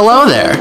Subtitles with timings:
[0.00, 0.54] Hello there.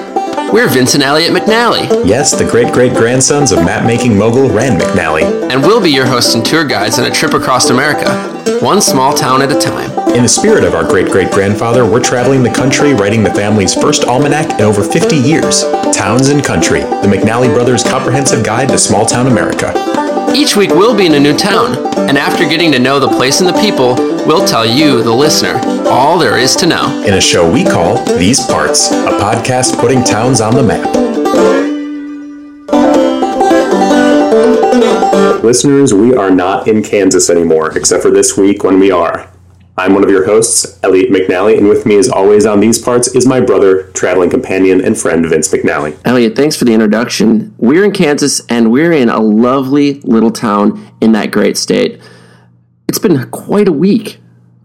[0.52, 4.82] We're Vince and Elliot McNally, Yes, the great great grandsons of map making mogul Rand
[4.82, 5.22] McNally.
[5.52, 8.10] and we'll be your hosts and tour guides on a trip across America,
[8.62, 9.92] one small town at a time.
[10.16, 13.76] In the spirit of our great great grandfather, we're traveling the country writing the family's
[13.76, 15.62] first almanac in over 50 years
[15.96, 19.72] Towns and Country, the McNally Brothers' comprehensive guide to small town America.
[20.36, 21.78] Each week we'll be in a new town,
[22.10, 23.94] and after getting to know the place and the people,
[24.26, 27.04] we'll tell you, the listener, all there is to know.
[27.06, 30.94] In a show we call These Parts, a podcast putting towns on the map.
[35.44, 39.32] Listeners, we are not in Kansas anymore, except for this week when we are.
[39.78, 43.08] I'm one of your hosts, Elliot McNally, and with me, as always, on these parts
[43.10, 45.98] is my brother, traveling companion, and friend Vince McNally.
[46.04, 47.54] Elliot, thanks for the introduction.
[47.58, 52.02] We're in Kansas, and we're in a lovely little town in that great state.
[52.90, 54.20] It's been quite a week,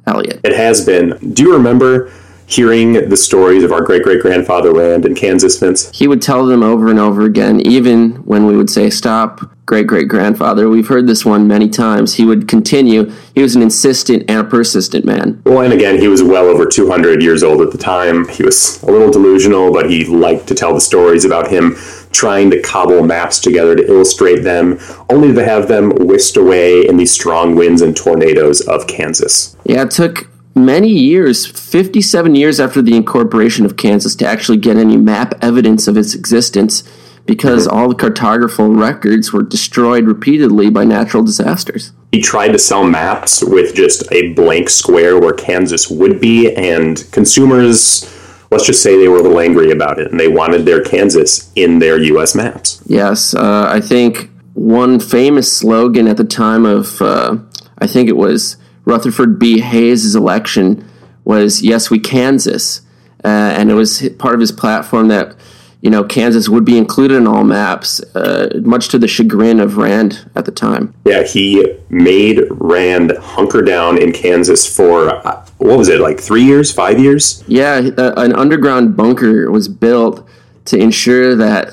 [0.06, 0.41] Elliot.
[0.45, 1.34] It has been.
[1.34, 2.12] Do you remember
[2.47, 5.91] hearing the stories of our great great grandfather Rand in Kansas, Vince?
[5.91, 9.86] He would tell them over and over again, even when we would say, Stop, great
[9.86, 10.69] great grandfather.
[10.69, 12.14] We've heard this one many times.
[12.14, 13.11] He would continue.
[13.34, 15.41] He was an insistent and a persistent man.
[15.47, 18.28] Well, and again, he was well over 200 years old at the time.
[18.28, 21.77] He was a little delusional, but he liked to tell the stories about him
[22.12, 24.78] trying to cobble maps together to illustrate them,
[25.10, 29.56] only to have them whisked away in the strong winds and tornadoes of Kansas.
[29.64, 34.77] Yeah, it took many years, 57 years after the incorporation of Kansas, to actually get
[34.77, 36.83] any map evidence of its existence
[37.27, 37.77] because mm-hmm.
[37.77, 41.92] all the cartographical records were destroyed repeatedly by natural disasters.
[42.10, 47.05] He tried to sell maps with just a blank square where Kansas would be, and
[47.12, 48.05] consumers,
[48.53, 51.50] let's just say they were a little angry about it, and they wanted their Kansas
[51.56, 52.34] in their U.S.
[52.34, 52.83] maps.
[52.86, 57.39] Yes, uh, I think one famous slogan at the time of, uh,
[57.78, 59.61] I think it was Rutherford B.
[59.61, 60.89] Hayes' election
[61.25, 62.83] was "Yes, we Kansas,"
[63.25, 65.34] uh, and it was part of his platform that
[65.83, 69.77] you know Kansas would be included in all maps, uh, much to the chagrin of
[69.77, 70.95] Rand at the time.
[71.05, 76.45] Yeah, he made Rand hunker down in Kansas for, uh, what was it, like three
[76.45, 77.42] years, five years?
[77.48, 80.27] Yeah, uh, an underground bunker was built
[80.67, 81.70] to ensure that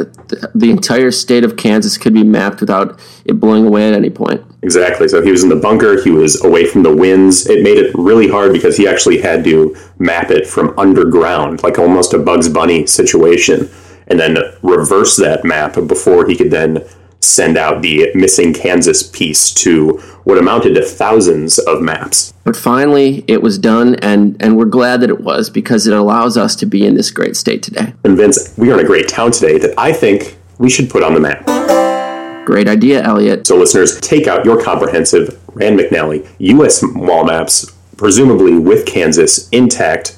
[0.55, 4.43] the entire state of Kansas could be mapped without it blowing away at any point.
[4.63, 5.07] Exactly.
[5.07, 7.47] So he was in the bunker, he was away from the winds.
[7.47, 11.77] It made it really hard because he actually had to map it from underground, like
[11.77, 13.69] almost a Bugs Bunny situation,
[14.09, 16.83] and then reverse that map before he could then
[17.21, 22.33] send out the missing Kansas piece to what amounted to thousands of maps.
[22.43, 26.37] But finally, it was done, and, and we're glad that it was because it allows
[26.37, 27.93] us to be in this great state today.
[28.03, 31.03] And Vince, we are in a great town today that I think we should put
[31.03, 31.45] on the map.
[32.45, 33.45] Great idea, Elliot.
[33.45, 36.83] So, listeners, take out your comprehensive Rand McNally U.S.
[36.95, 40.17] wall maps, presumably with Kansas intact,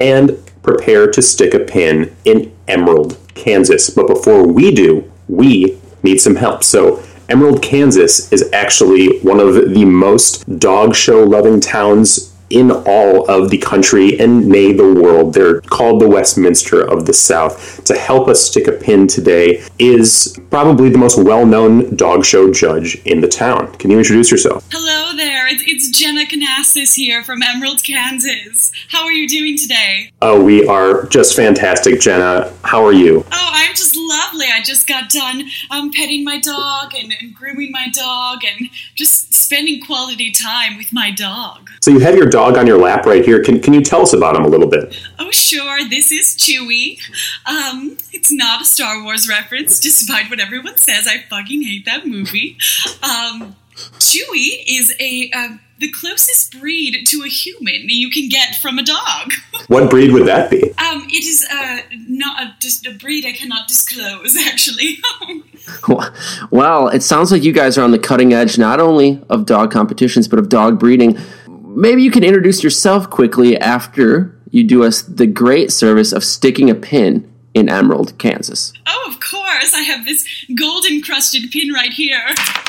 [0.00, 3.90] and prepare to stick a pin in Emerald, Kansas.
[3.90, 6.62] But before we do, we need some help.
[6.62, 13.28] So, Emerald, Kansas is actually one of the most dog show loving towns in all
[13.30, 15.34] of the country and nay the world.
[15.34, 17.84] They're called the Westminster of the South.
[17.84, 22.52] To help us stick a pin today is probably the most well known dog show
[22.52, 23.72] judge in the town.
[23.76, 24.64] Can you introduce yourself?
[24.70, 28.72] Hello there, it's, it's Jenna Canassis here from Emerald, Kansas.
[28.88, 30.12] How are you doing today?
[30.22, 32.52] Oh, we are just fantastic, Jenna.
[32.64, 33.24] How are you?
[33.32, 34.46] Oh, I'm just lovely.
[34.52, 39.37] I just got done um, petting my dog and, and grooming my dog and just
[39.48, 41.70] spending quality time with my dog.
[41.80, 43.42] So you have your dog on your lap right here.
[43.42, 44.94] Can, can you tell us about him a little bit?
[45.18, 47.00] Oh, sure, this is Chewie.
[47.46, 51.06] Um, it's not a Star Wars reference, despite what everyone says.
[51.06, 52.58] I fucking hate that movie.
[53.02, 53.56] Um,
[53.98, 58.82] Chewie is a uh, the closest breed to a human you can get from a
[58.82, 59.32] dog.
[59.68, 60.62] What breed would that be?
[60.62, 64.98] Um, it is uh, not a, just a breed I cannot disclose, actually.
[66.50, 69.70] Well, it sounds like you guys are on the cutting edge not only of dog
[69.70, 71.18] competitions, but of dog breeding.
[71.48, 76.70] Maybe you can introduce yourself quickly after you do us the great service of sticking
[76.70, 78.72] a pin in Emerald, Kansas.
[78.86, 82.24] oh, of course, I have this gold encrusted pin right here.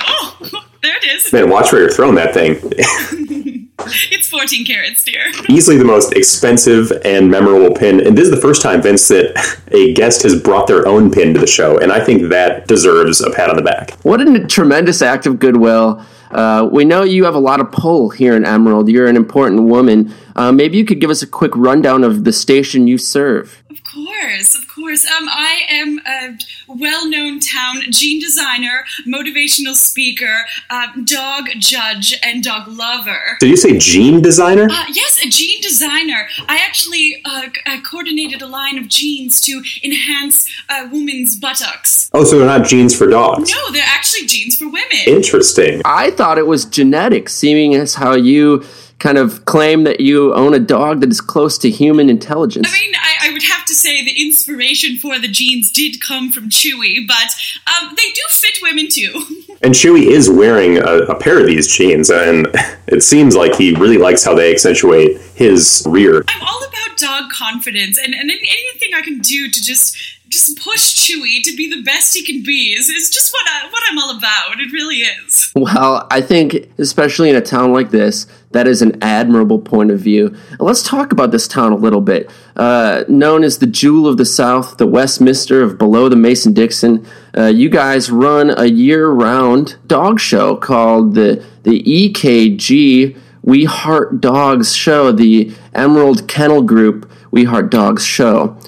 [0.08, 0.38] Oh,
[0.84, 1.32] there it is.
[1.32, 2.60] Man, watch where you're throwing that thing.
[4.12, 5.22] It's 14 carats, dear.
[5.50, 8.06] Easily the most expensive and memorable pin.
[8.06, 9.38] And this is the first time, Vince, that
[9.72, 11.78] a guest has brought their own pin to the show.
[11.78, 13.92] And I think that deserves a pat on the back.
[14.04, 16.04] What a tremendous act of goodwill.
[16.32, 18.90] Uh, we know you have a lot of pull here in Emerald.
[18.90, 20.14] You're an important woman.
[20.36, 23.64] Uh, maybe you could give us a quick rundown of the station you serve.
[23.90, 25.06] Of course, of course.
[25.06, 26.38] Um, I am a
[26.68, 33.38] well-known town gene designer, motivational speaker, uh, dog judge, and dog lover.
[33.40, 34.68] Did you say gene designer?
[34.70, 36.28] Uh, yes, a gene designer.
[36.48, 42.12] I actually uh, I coordinated a line of genes to enhance a women's buttocks.
[42.14, 43.52] Oh, so they're not genes for dogs.
[43.52, 45.00] No, they're actually genes for women.
[45.08, 45.82] Interesting.
[45.84, 48.64] I thought it was genetic, seeing as how you
[49.00, 52.68] kind of claim that you own a dog that is close to human intelligence.
[52.70, 56.32] I mean, I, I would have to say the inspiration for the jeans did come
[56.32, 57.30] from Chewy, but
[57.68, 59.26] um, they do fit women too.
[59.62, 62.48] And Chewy is wearing a, a pair of these jeans, and
[62.88, 66.24] it seems like he really likes how they accentuate his rear.
[66.30, 69.98] I'm all about dog confidence, and, and anything I can do to just
[70.30, 73.68] just push Chewy to be the best he can be is, is just what I,
[73.70, 74.60] what I'm all about.
[74.60, 75.52] It really is.
[75.56, 80.00] Well, I think especially in a town like this, that is an admirable point of
[80.00, 80.36] view.
[80.60, 82.32] Let's talk about this town a little bit.
[82.56, 87.06] Uh, known as the Jewel of the South, the Westminster of below the Mason Dixon,
[87.38, 94.76] uh, you guys run a year-round dog show called the the EKG We Heart Dogs
[94.76, 98.59] Show, the Emerald Kennel Group We Heart Dogs Show.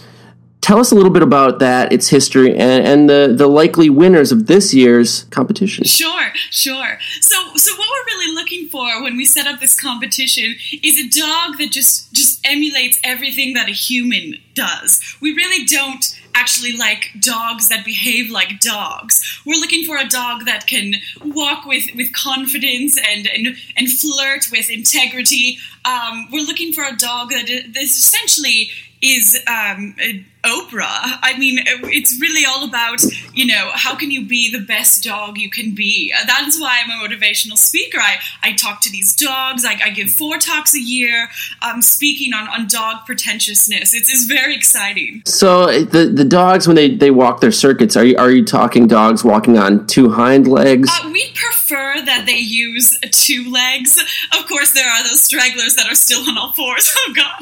[0.61, 4.31] Tell us a little bit about that, its history, and, and the, the likely winners
[4.31, 5.85] of this year's competition.
[5.85, 6.99] Sure, sure.
[7.19, 11.09] So, so what we're really looking for when we set up this competition is a
[11.19, 15.01] dog that just just emulates everything that a human does.
[15.21, 16.05] We really don't
[16.35, 19.41] actually like dogs that behave like dogs.
[19.45, 20.93] We're looking for a dog that can
[21.25, 25.57] walk with, with confidence and, and, and flirt with integrity.
[25.85, 28.69] Um, we're looking for a dog that is essentially
[29.01, 29.95] is um,
[30.43, 31.19] Oprah.
[31.21, 33.01] I mean, it's really all about,
[33.33, 36.11] you know, how can you be the best dog you can be?
[36.25, 37.99] That's why I'm a motivational speaker.
[37.99, 39.63] I, I talk to these dogs.
[39.65, 41.29] I, I give four talks a year
[41.61, 43.93] um, speaking on, on dog pretentiousness.
[43.93, 45.21] It's, it's very exciting.
[45.25, 48.87] So the, the dogs, when they, they walk their circuits, are you, are you talking
[48.87, 50.89] dogs walking on two hind legs?
[50.91, 54.01] Uh, we prefer that they use two legs.
[54.37, 56.91] Of course, there are those stragglers that are still on all fours.
[57.03, 57.41] Oh, God.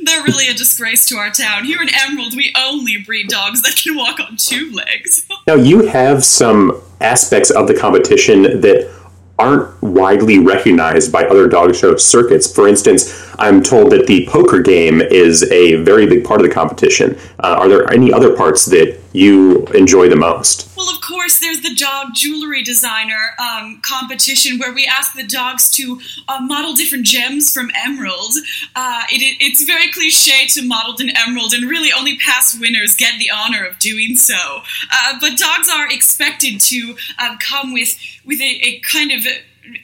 [0.00, 1.64] They're really a disgrace to our town.
[1.64, 5.26] Here in Emerald, we only breed dogs that can walk on two legs.
[5.46, 8.92] now, you have some aspects of the competition that
[9.38, 12.52] aren't widely recognized by other dog show circuits.
[12.52, 16.52] For instance, I'm told that the poker game is a very big part of the
[16.52, 17.16] competition.
[17.38, 20.68] Uh, are there any other parts that you enjoy the most?
[20.76, 25.70] Well, of course, there's the dog jewelry designer um, competition where we ask the dogs
[25.72, 28.34] to uh, model different gems from emerald.
[28.76, 33.18] Uh, it, it's very cliche to model an emerald, and really only past winners get
[33.18, 34.62] the honor of doing so.
[34.92, 39.26] Uh, but dogs are expected to uh, come with with a, a kind of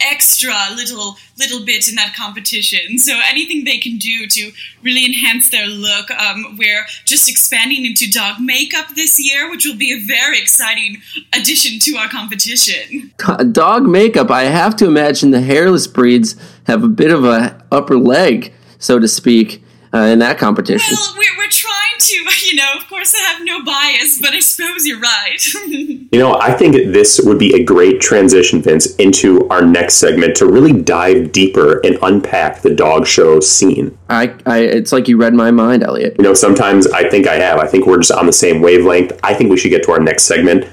[0.01, 2.99] extra little little bit in that competition.
[2.99, 4.53] So anything they can do to
[4.83, 6.11] really enhance their look.
[6.11, 11.03] Um, we're just expanding into dog makeup this year, which will be a very exciting
[11.33, 13.13] addition to our competition.
[13.53, 14.31] Dog makeup.
[14.31, 16.37] I have to imagine the hairless breeds
[16.67, 19.64] have a bit of a upper leg, so to speak
[19.95, 20.97] uh, in that competition.
[20.99, 22.15] Well, we're, we're trying to,
[22.47, 25.39] you know, of course, I have no bias, but I suppose you're right.
[25.67, 30.37] you know, I think this would be a great transition, Vince, into our next segment
[30.37, 33.97] to really dive deeper and unpack the dog show scene.
[34.09, 36.17] I, I, it's like you read my mind, Elliot.
[36.19, 37.59] You know, sometimes I think I have.
[37.59, 39.19] I think we're just on the same wavelength.
[39.23, 40.69] I think we should get to our next segment.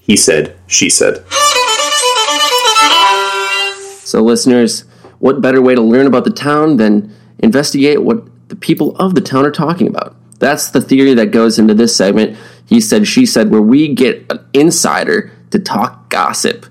[0.00, 1.24] He said, she said.
[4.04, 4.84] So, listeners,
[5.20, 9.22] what better way to learn about the town than investigate what the people of the
[9.22, 10.14] town are talking about.
[10.38, 12.36] That's the theory that goes into this segment.
[12.66, 16.66] He said, she said, where we get an insider to talk gossip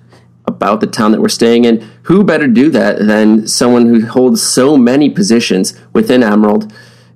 [0.45, 1.81] about the town that we're staying in.
[2.03, 6.71] Who better do that than someone who holds so many positions within Emerald?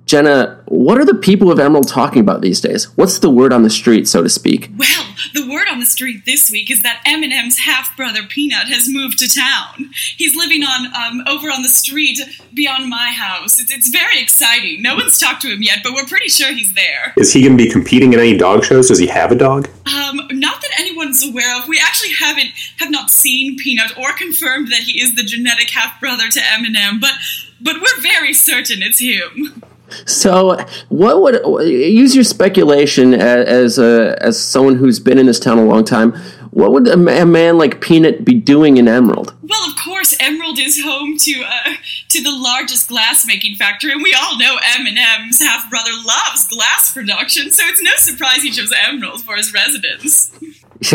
[0.06, 2.84] Jenna, what are the people of Emerald talking about these days?
[2.96, 4.70] What's the word on the street, so to speak?
[4.78, 8.88] Well, the word on the street this week is that Eminem's half brother Peanut has
[8.88, 9.90] moved to town.
[10.16, 12.20] He's living on um, over on the street
[12.54, 13.58] beyond my house.
[13.58, 14.80] It's, it's very exciting.
[14.80, 17.12] No one's talked to him yet, but we're pretty sure he's there.
[17.16, 18.88] Is he going to be competing in any dog shows?
[18.88, 19.68] Does he have a dog?
[19.86, 21.66] Um, not that anyone's aware of.
[21.66, 25.98] We actually haven't have not seen Peanut or confirmed that he is the genetic half
[25.98, 27.12] brother to Eminem, but
[27.60, 29.62] but we're very certain it's him.
[30.04, 35.58] So, what would use your speculation as a, as someone who's been in this town
[35.58, 36.12] a long time?
[36.50, 39.34] What would a man like Peanut be doing in Emerald?
[39.42, 41.74] Well, of course, Emerald is home to uh,
[42.08, 46.92] to the largest glass making factory, and we all know Eminem's half brother loves glass
[46.92, 50.32] production, so it's no surprise he chose Emerald for his residence.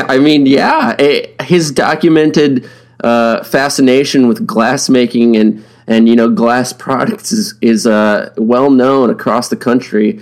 [0.07, 0.95] I mean, yeah,
[1.43, 2.69] his documented
[3.03, 8.71] uh, fascination with glass making and and you know glass products is is uh, well
[8.71, 10.19] known across the country.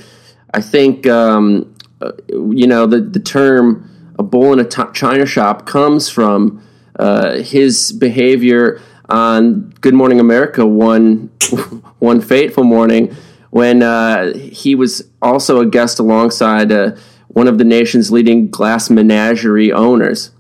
[0.54, 5.26] I think um, uh, you know the the term "a bull in a t- china
[5.26, 6.66] shop" comes from
[6.98, 11.30] uh, his behavior on Good Morning America one
[12.00, 13.16] one fateful morning
[13.52, 16.96] when uh, he was also a guest alongside uh,
[17.30, 20.32] one of the nation's leading glass menagerie owners.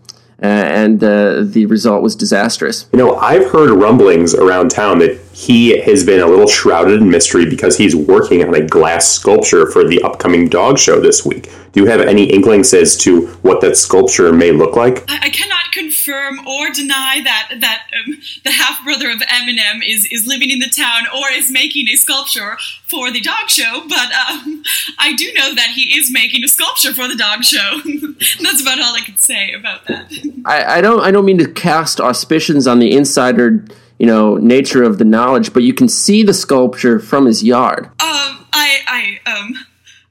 [0.41, 2.87] Uh, and uh, the result was disastrous.
[2.93, 7.09] You know, I've heard rumblings around town that he has been a little shrouded in
[7.09, 11.49] mystery because he's working on a glass sculpture for the upcoming dog show this week.
[11.71, 15.09] Do you have any inklings as to what that sculpture may look like?
[15.09, 20.05] I, I cannot confirm or deny that that um, the half brother of Eminem is
[20.11, 22.57] is living in the town or is making a sculpture
[22.87, 23.83] for the dog show.
[23.87, 24.63] But um,
[24.97, 27.79] I do know that he is making a sculpture for the dog show.
[28.41, 30.11] That's about all I can say about that.
[30.45, 33.63] I, I don't I don't mean to cast auspicions on the insider
[33.99, 37.85] you know nature of the knowledge, but you can see the sculpture from his yard.
[37.85, 39.53] Um, I I um.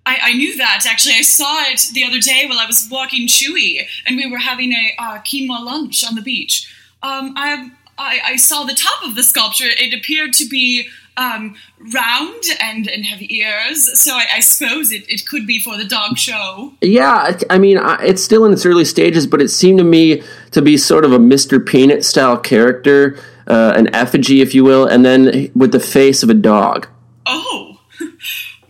[0.06, 1.16] I, I, knew that actually.
[1.16, 4.72] I saw it the other day while I was walking Chewy, and we were having
[4.72, 6.74] a uh, quinoa lunch on the beach.
[7.02, 9.66] Um, I, I, I saw the top of the sculpture.
[9.68, 11.56] It appeared to be um,
[11.92, 15.84] round and, and have ears, so I, I suppose it, it could be for the
[15.84, 16.72] dog show.
[16.80, 20.62] Yeah, I mean, it's still in its early stages, but it seemed to me to
[20.62, 21.64] be sort of a Mr.
[21.64, 26.30] Peanut style character, uh, an effigy, if you will, and then with the face of
[26.30, 26.86] a dog.
[27.26, 27.80] Oh.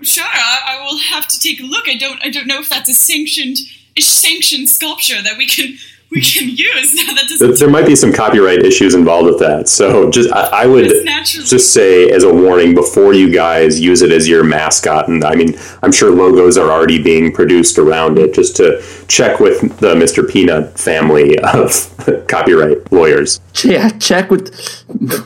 [0.00, 1.88] Sure, I, I, will have to take a look.
[1.88, 3.58] I don't I don't know if that's a sanctioned
[3.96, 5.76] a sanctioned sculpture that we can
[6.10, 6.94] we can use.
[6.98, 9.68] Now that there, there might be some copyright issues involved with that.
[9.68, 14.10] So just I, I would just say as a warning before you guys use it
[14.10, 15.08] as your mascot.
[15.08, 18.34] And I mean, I'm sure logos are already being produced around it.
[18.34, 20.28] Just to check with the Mr.
[20.28, 21.94] Peanut family of
[22.28, 23.40] copyright lawyers.
[23.62, 24.50] Yeah, check with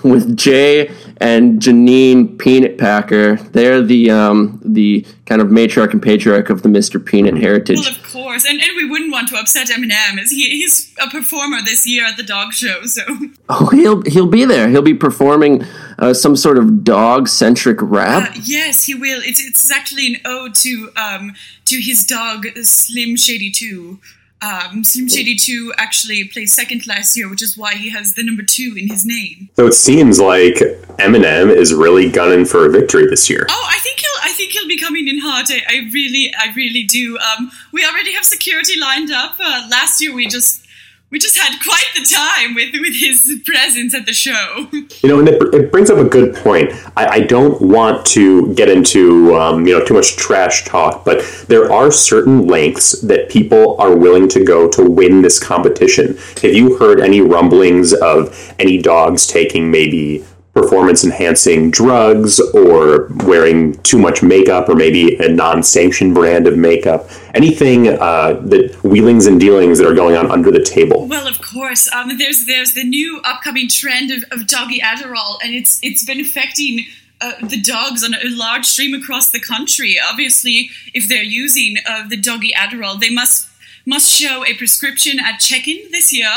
[0.05, 3.37] with Jay and Janine Peanut Packer.
[3.37, 7.05] They're the um, the kind of matriarch and patriarch of the Mr.
[7.05, 7.79] Peanut heritage.
[7.79, 11.09] Well, of course, and, and we wouldn't want to upset Eminem, as he, he's a
[11.09, 12.83] performer this year at the dog show.
[12.87, 13.02] So
[13.49, 14.69] oh, he'll he'll be there.
[14.69, 15.64] He'll be performing
[15.99, 18.31] uh, some sort of dog centric rap.
[18.31, 19.21] Uh, yes, he will.
[19.25, 21.35] It's it's actually an ode to um,
[21.67, 24.00] to his dog Slim Shady Two
[24.43, 28.25] um, Slim Shady 2 actually placed second last year, which is why he has the
[28.25, 29.49] number two in his name.
[29.57, 30.57] So it seems like
[30.99, 33.47] Eminem is really gunning for a victory this year.
[33.49, 34.09] Oh, I think he'll.
[34.25, 35.47] I think he'll be coming in hot.
[35.51, 37.19] I, I really, I really do.
[37.19, 39.37] Um, we already have security lined up.
[39.39, 40.67] Uh, last year we just
[41.12, 44.66] we just had quite the time with, with his presence at the show.
[44.73, 46.73] You know, and it, it brings up a good point.
[46.97, 51.23] I, I don't want to get into um, you know too much trash talk, but
[51.49, 56.16] there are certain lengths that people are willing to go to win this competition.
[56.40, 63.75] Have you heard any rumblings of any dogs taking maybe performance enhancing drugs or wearing
[63.82, 67.09] too much makeup or maybe a non sanctioned brand of makeup.
[67.35, 71.06] Anything uh, that wheelings and dealings that are going on under the table.
[71.06, 71.90] Well, of course.
[71.92, 76.21] Um, there's there's the new upcoming trend of, of doggy Adderall, and it's it's been
[76.21, 76.87] affecting.
[77.25, 79.97] Uh, the dogs on a large stream across the country.
[80.11, 83.49] Obviously, if they're using uh, the doggy Adderall, they must
[83.87, 86.28] must show a prescription at check-in this year.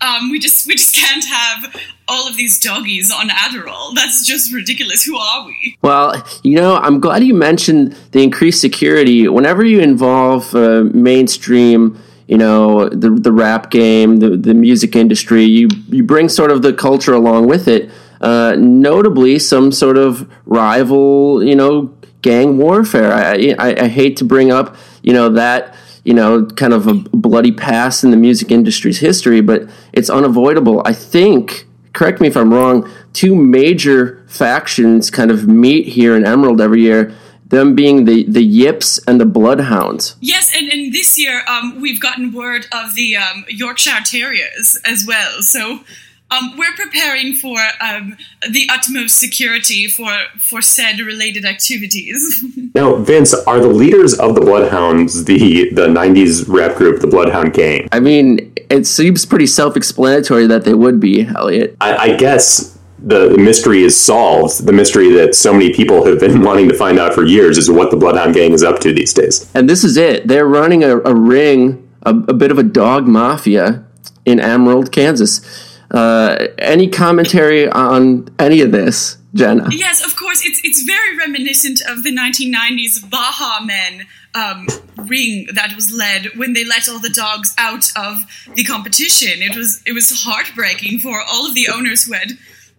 [0.00, 1.74] Um, we just we just can't have
[2.06, 3.94] all of these doggies on Adderall.
[3.94, 5.04] That's just ridiculous.
[5.04, 5.78] Who are we?
[5.82, 9.26] Well, you know, I'm glad you mentioned the increased security.
[9.26, 11.98] Whenever you involve uh, mainstream,
[12.28, 16.62] you know, the the rap game, the the music industry, you you bring sort of
[16.62, 17.90] the culture along with it.
[18.20, 23.12] Uh, notably, some sort of rival, you know, gang warfare.
[23.12, 25.74] I, I, I hate to bring up, you know, that
[26.06, 30.80] you know, kind of a bloody past in the music industry's history, but it's unavoidable.
[30.84, 36.24] I think, correct me if I'm wrong, two major factions kind of meet here in
[36.24, 37.12] Emerald every year.
[37.48, 40.16] Them being the, the Yips and the Bloodhounds.
[40.20, 45.04] Yes, and, and this year um, we've gotten word of the um, Yorkshire Terriers as
[45.06, 45.42] well.
[45.42, 45.80] So
[46.30, 48.16] um, we're preparing for um,
[48.50, 52.44] the utmost security for for said related activities.
[52.74, 57.54] now, Vince, are the leaders of the Bloodhounds the the '90s rap group, the Bloodhound
[57.54, 57.88] Gang?
[57.92, 61.76] I mean, it seems pretty self-explanatory that they would be, Elliot.
[61.80, 64.66] I, I guess the, the mystery is solved.
[64.66, 67.70] The mystery that so many people have been wanting to find out for years is
[67.70, 69.48] what the Bloodhound Gang is up to these days.
[69.54, 70.26] And this is it.
[70.26, 73.84] They're running a, a ring, a, a bit of a dog mafia
[74.24, 79.68] in Emerald, Kansas uh, any commentary on any of this, Jenna?
[79.70, 80.44] Yes, of course.
[80.44, 84.66] It's it's very reminiscent of the 1990s Baha Men um,
[84.96, 88.24] ring that was led when they let all the dogs out of
[88.54, 89.42] the competition.
[89.42, 92.32] It was it was heartbreaking for all of the owners who had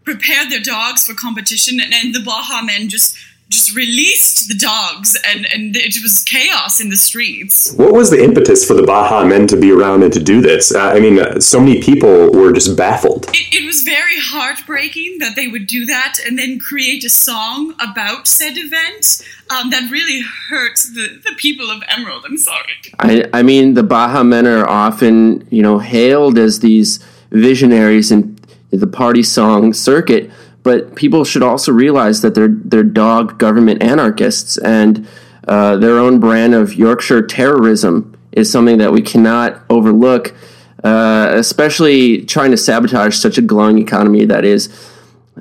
[0.04, 3.18] prepared their dogs for competition, and, and the Baha Men just
[3.50, 7.74] just released the dogs and, and it was chaos in the streets.
[7.74, 10.74] What was the impetus for the Baha Men to be around and to do this?
[10.74, 13.28] Uh, I mean, uh, so many people were just baffled.
[13.30, 17.74] It, it, was very heartbreaking that they would do that and then create a song
[17.80, 19.26] about said event.
[19.50, 22.26] Um, that really hurt the, the people of Emerald.
[22.26, 22.74] I'm sorry.
[23.00, 26.98] I, I mean, the Baha Men are often, you know, hailed as these
[27.32, 28.38] visionaries in
[28.72, 30.30] the party song circuit
[30.68, 35.08] but people should also realize that they're they're dog government anarchists, and
[35.48, 40.36] uh, their own brand of Yorkshire terrorism is something that we cannot overlook.
[40.84, 44.68] Uh, especially trying to sabotage such a glowing economy that is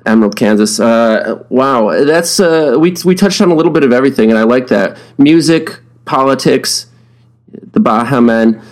[0.06, 0.78] Emerald, Kansas.
[0.78, 4.44] Uh, wow, that's uh, we we touched on a little bit of everything, and I
[4.44, 5.70] like that music,
[6.04, 6.86] politics,
[7.72, 8.62] the Baha Men.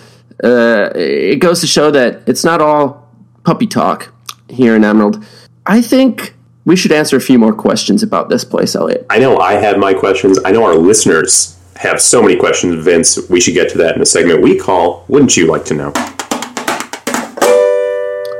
[0.41, 3.11] Uh, it goes to show that it's not all
[3.43, 4.13] puppy talk
[4.47, 5.21] here in Emerald.
[5.65, 6.34] I think
[6.65, 9.05] we should answer a few more questions about this place, Elliot.
[9.09, 10.39] I know I have my questions.
[10.43, 13.29] I know our listeners have so many questions, Vince.
[13.29, 15.93] We should get to that in a segment we call Wouldn't You Like to Know?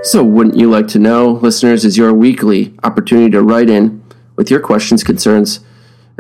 [0.04, 4.04] So, Wouldn't You Like to Know, listeners, is your weekly opportunity to write in
[4.36, 5.60] with your questions, concerns,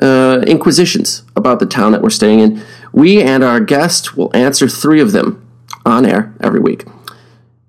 [0.02, 2.64] uh, inquisitions about the town that we're staying in.
[2.92, 5.42] We and our guest will answer three of them
[5.86, 6.86] on air every week.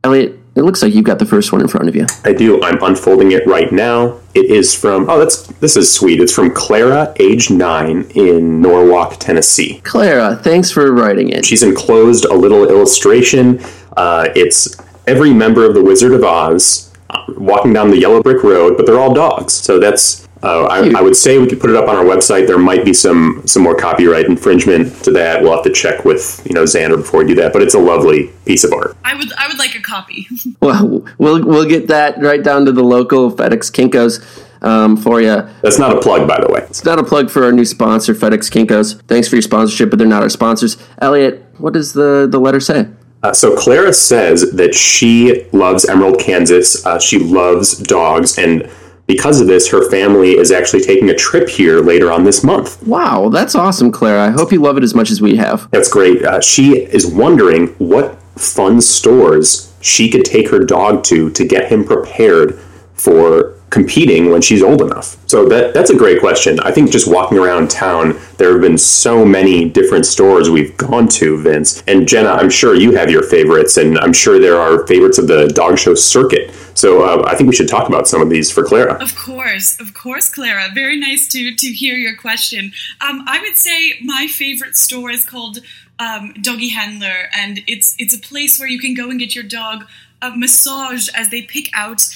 [0.05, 2.07] Elliot, it looks like you've got the first one in front of you.
[2.25, 2.63] I do.
[2.63, 4.19] I'm unfolding it right now.
[4.35, 6.21] It is from oh, that's this is sweet.
[6.21, 9.81] It's from Clara, age nine, in Norwalk, Tennessee.
[9.85, 11.45] Clara, thanks for writing it.
[11.45, 13.61] She's enclosed a little illustration.
[13.97, 18.43] Uh, it's every member of the Wizard of Oz uh, walking down the yellow brick
[18.43, 19.53] road, but they're all dogs.
[19.53, 22.47] So that's uh, I, I, would say we could put it up on our website.
[22.47, 25.43] There might be some some more copyright infringement to that.
[25.43, 27.53] We'll have to check with you know Xander before we do that.
[27.55, 28.97] But it's a lovely piece of art.
[29.03, 30.29] I would I would like a copy.
[30.61, 34.23] well, we'll we'll get that right down to the local FedEx Kinkos
[34.63, 35.49] um, for you.
[35.63, 36.61] That's not a plug, by the way.
[36.69, 39.01] It's not a plug for our new sponsor, FedEx Kinkos.
[39.05, 40.77] Thanks for your sponsorship, but they're not our sponsors.
[40.99, 42.89] Elliot, what does the the letter say?
[43.23, 46.85] Uh, so Clara says that she loves Emerald, Kansas.
[46.85, 48.71] Uh, she loves dogs and
[49.07, 52.83] because of this, her family is actually taking a trip here later on this month.
[52.87, 54.27] Wow, that's awesome, Clara.
[54.27, 55.71] I hope you love it as much as we have.
[55.71, 56.23] That's great.
[56.23, 61.71] Uh, she is wondering what fun stores she could take her dog to to get
[61.71, 62.59] him prepared
[62.95, 65.17] for competing when she's old enough?
[65.27, 66.59] So that that's a great question.
[66.61, 71.09] I think just walking around town, there have been so many different stores we've gone
[71.09, 71.83] to, Vince.
[71.87, 75.27] And Jenna, I'm sure you have your favorites, and I'm sure there are favorites of
[75.27, 76.51] the dog show circuit.
[76.77, 79.03] So uh, I think we should talk about some of these for Clara.
[79.03, 80.69] Of course, of course, Clara.
[80.75, 82.73] Very nice to to hear your question.
[83.01, 85.59] Um, I would say my favorite store is called
[85.99, 89.45] um, Doggy Handler, and it's it's a place where you can go and get your
[89.45, 89.87] dog
[90.21, 92.15] uh, massaged as they pick out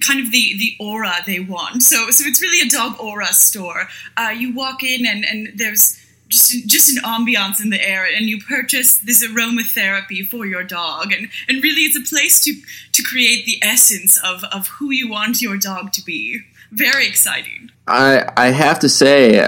[0.00, 1.84] kind of the the aura they want.
[1.84, 3.88] So so it's really a dog aura store.
[4.16, 6.01] Uh, you walk in and and there's
[6.32, 11.12] just just an ambiance in the air, and you purchase this aromatherapy for your dog,
[11.12, 12.54] and and really it's a place to
[12.92, 16.40] to create the essence of of who you want your dog to be.
[16.72, 17.70] Very exciting.
[17.86, 19.46] I I have to say,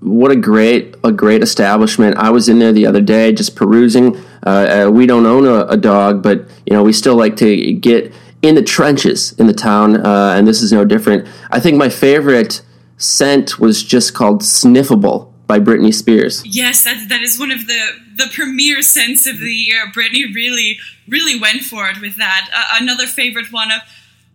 [0.00, 2.16] what a great a great establishment.
[2.16, 4.16] I was in there the other day just perusing.
[4.44, 7.72] Uh, uh, we don't own a, a dog, but you know we still like to
[7.74, 11.28] get in the trenches in the town, uh, and this is no different.
[11.50, 12.62] I think my favorite
[12.96, 16.42] scent was just called "Sniffable" by Britney Spears.
[16.46, 17.82] Yes, that that is one of the
[18.16, 19.80] the premier scents of the year.
[19.94, 22.48] Britney really really went for it with that.
[22.54, 23.82] Uh, another favorite one of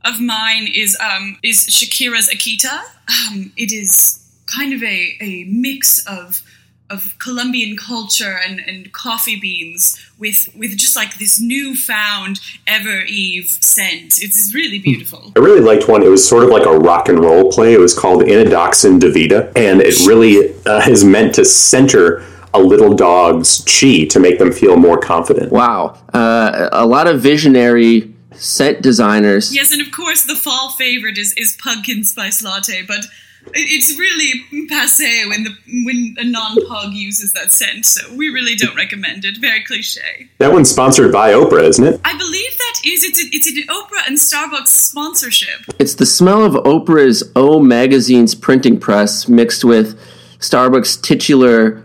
[0.06, 2.78] of mine is um, is Shakira's Akita.
[3.10, 6.44] Um, it is kind of a a mix of
[6.90, 13.58] of Colombian culture and, and coffee beans with with just like this newfound Ever Eve
[13.62, 14.22] scent.
[14.22, 15.34] It's really beautiful.
[15.36, 16.04] I really liked one.
[16.04, 17.74] It was sort of like a rock and roll play.
[17.74, 22.24] It was called Inodoxin Davida, and it really uh, is meant to center
[22.54, 25.52] a little dog's chi to make them feel more confident.
[25.52, 29.54] Wow, uh, a lot of visionary scent designers.
[29.54, 33.06] Yes, and of course the fall favorite is is pumpkin spice latte, but
[33.54, 35.52] it's really passe when the
[35.86, 37.86] when a non-pug uses that scent.
[37.86, 39.38] So we really don't recommend it.
[39.38, 40.30] Very cliche.
[40.40, 42.02] That one's sponsored by Oprah, isn't it?
[42.04, 43.04] I believe that is.
[43.04, 45.62] It's a, it's an Oprah and Starbucks sponsorship.
[45.80, 50.00] It's the smell of Oprah's O magazine's printing press mixed with
[50.40, 51.84] Starbucks titular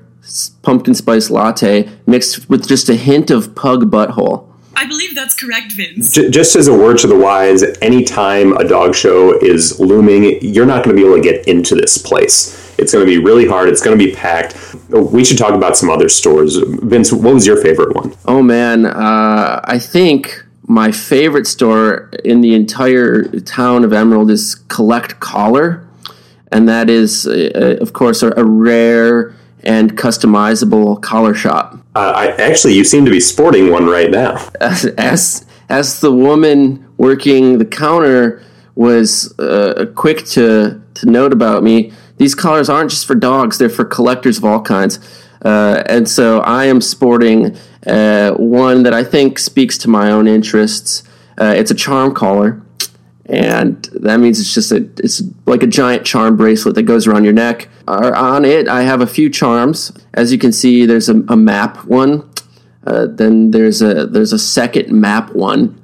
[0.62, 4.51] pumpkin spice latte mixed with just a hint of pug butthole.
[4.76, 6.10] I believe that's correct, Vince.
[6.12, 10.66] J- just as a word to the wise, anytime a dog show is looming, you're
[10.66, 12.58] not going to be able to get into this place.
[12.78, 13.68] It's going to be really hard.
[13.68, 14.56] It's going to be packed.
[14.88, 16.56] We should talk about some other stores.
[16.56, 18.14] Vince, what was your favorite one?
[18.24, 18.86] Oh, man.
[18.86, 25.86] Uh, I think my favorite store in the entire town of Emerald is Collect Collar.
[26.50, 31.78] and that is, uh, of course, a, a rare and customizable collar shop.
[31.94, 34.48] Uh, I actually, you seem to be sporting one right now.
[34.60, 38.42] As as, as the woman working the counter
[38.74, 43.68] was uh, quick to to note about me, these collars aren't just for dogs; they're
[43.68, 44.98] for collectors of all kinds.
[45.44, 50.28] Uh, and so I am sporting uh, one that I think speaks to my own
[50.28, 51.02] interests.
[51.36, 52.62] Uh, it's a charm collar,
[53.26, 57.24] and that means it's just a it's like a giant charm bracelet that goes around
[57.24, 57.68] your neck.
[57.86, 59.92] Uh, on it, I have a few charms.
[60.14, 62.28] As you can see, there's a, a map one.
[62.86, 65.80] Uh, then there's a there's a second map one,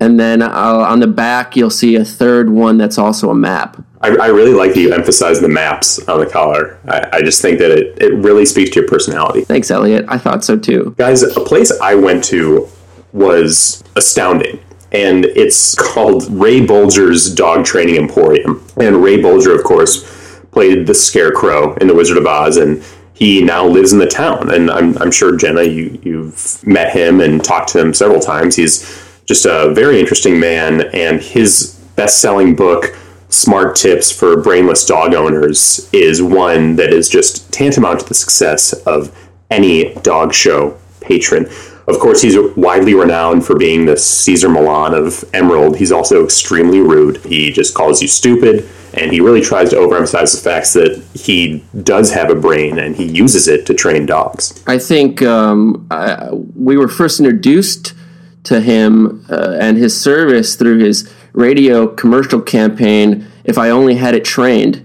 [0.00, 3.82] and then uh, on the back you'll see a third one that's also a map.
[4.02, 6.78] I, I really like that you emphasize the maps on the collar.
[6.88, 9.42] I, I just think that it, it really speaks to your personality.
[9.42, 10.04] Thanks, Elliot.
[10.08, 10.94] I thought so too.
[10.98, 12.68] Guys, a place I went to
[13.12, 14.58] was astounding.
[14.92, 18.66] And it's called Ray Bolger's Dog Training Emporium.
[18.76, 23.42] And Ray Bolger, of course, played the Scarecrow in The Wizard of Oz, and he
[23.42, 24.52] now lives in the town.
[24.52, 28.56] And I'm, I'm sure, Jenna, you, you've met him and talked to him several times.
[28.56, 28.82] He's
[29.24, 32.96] just a very interesting man, and his best selling book,
[33.28, 38.74] Smart Tips for Brainless Dog Owners, is one that is just tantamount to the success
[38.84, 39.16] of
[39.50, 41.46] any dog show patron.
[41.92, 45.76] Of course, he's widely renowned for being the Cesar Millan of Emerald.
[45.76, 47.18] He's also extremely rude.
[47.18, 51.62] He just calls you stupid, and he really tries to overemphasize the fact that he
[51.82, 54.64] does have a brain and he uses it to train dogs.
[54.66, 57.92] I think um, I, we were first introduced
[58.44, 64.14] to him uh, and his service through his radio commercial campaign, If I Only Had
[64.14, 64.82] It Trained,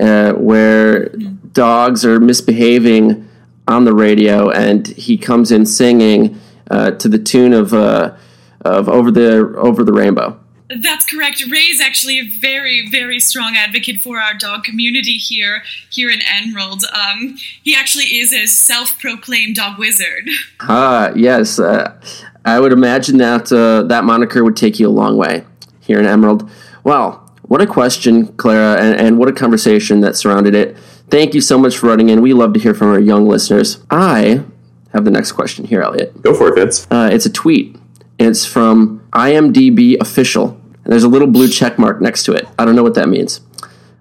[0.00, 1.10] uh, where
[1.52, 3.28] dogs are misbehaving
[3.68, 6.38] on the radio and he comes in singing
[6.70, 8.14] uh, to the tune of, uh,
[8.62, 10.38] of Over, the, Over the Rainbow.
[10.68, 11.42] That's correct.
[11.50, 16.20] Ray is actually a very, very strong advocate for our dog community here, here in
[16.22, 16.84] Emerald.
[16.92, 20.28] Um, he actually is a self-proclaimed dog wizard.
[20.60, 21.58] Ah, yes.
[21.58, 21.98] Uh,
[22.44, 25.44] I would imagine that uh, that moniker would take you a long way
[25.80, 26.50] here in Emerald.
[26.84, 30.76] Well, what a question, Clara, and, and what a conversation that surrounded it.
[31.08, 32.20] Thank you so much for writing in.
[32.20, 33.78] We love to hear from our young listeners.
[33.90, 34.44] I
[34.92, 36.22] have the next question here, Elliot.
[36.22, 36.86] Go for it, Vince.
[36.90, 37.76] Uh, it's a tweet.
[38.18, 42.46] It's from IMDb official, and there's a little blue check mark next to it.
[42.58, 43.40] I don't know what that means.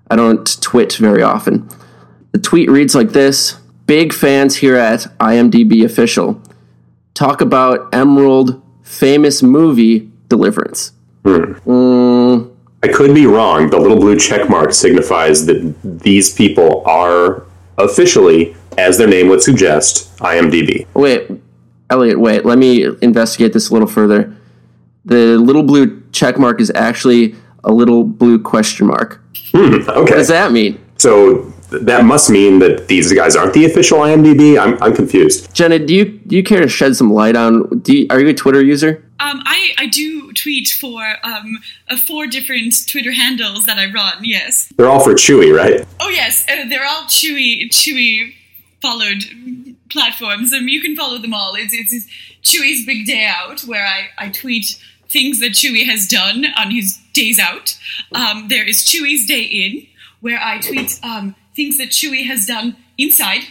[0.09, 1.69] I don't twit very often.
[2.31, 6.41] The tweet reads like this: Big fans here at IMDb official
[7.13, 10.91] talk about Emerald famous movie Deliverance.
[11.23, 12.51] Mm,
[12.83, 13.69] I could be wrong.
[13.69, 17.43] The little blue check mark signifies that these people are
[17.77, 20.85] officially, as their name would suggest, IMDb.
[20.93, 21.29] wait,
[21.89, 22.45] Elliot, wait.
[22.45, 24.35] Let me investigate this a little further.
[25.05, 29.21] The little blue check mark is actually a little blue question mark.
[29.55, 29.85] Okay.
[29.85, 30.79] What does that mean?
[30.97, 34.59] So that must mean that these guys aren't the official IMDb.
[34.59, 35.53] I'm, I'm confused.
[35.53, 37.79] Jenna, do you do you care to shed some light on?
[37.79, 39.03] Do you, are you a Twitter user?
[39.19, 44.23] Um, I, I do tweet for um, uh, four different Twitter handles that I run.
[44.23, 44.71] Yes.
[44.77, 45.85] They're all for Chewy, right?
[45.99, 48.33] Oh yes, uh, they're all Chewy Chewy
[48.81, 49.23] followed
[49.89, 50.53] platforms.
[50.53, 51.55] Um, you can follow them all.
[51.55, 52.05] It's, it's, it's
[52.43, 56.99] Chewy's Big Day Out, where I, I tweet things that Chewy has done on his
[57.13, 57.77] days out.
[58.11, 59.87] Um, there is Chewy's Day In,
[60.21, 63.43] where I tweet um, things that Chewy has done inside.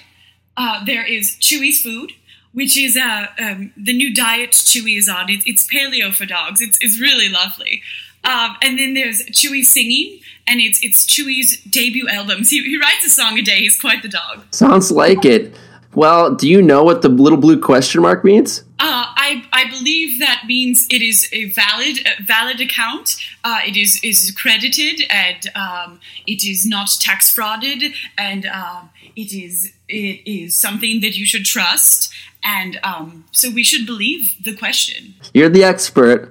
[0.56, 2.12] Uh, there is Chewy's Food,
[2.52, 5.30] which is uh, um, the new diet Chewy is on.
[5.30, 6.60] It's, it's paleo for dogs.
[6.60, 7.82] It's, it's really lovely.
[8.24, 10.18] Um, and then there's Chewy singing,
[10.48, 12.50] and it's it's Chewy's debut albums.
[12.50, 13.60] He, he writes a song a day.
[13.60, 14.42] He's quite the dog.
[14.50, 15.54] Sounds like it.
[15.96, 18.60] Well, do you know what the little blue question mark means?
[18.78, 23.16] Uh, I, I believe that means it is a valid a valid account.
[23.42, 29.32] Uh, it is is accredited and um, it is not tax frauded and um, it
[29.32, 32.12] is it is something that you should trust
[32.44, 35.14] and um, so we should believe the question.
[35.32, 36.30] You're the expert.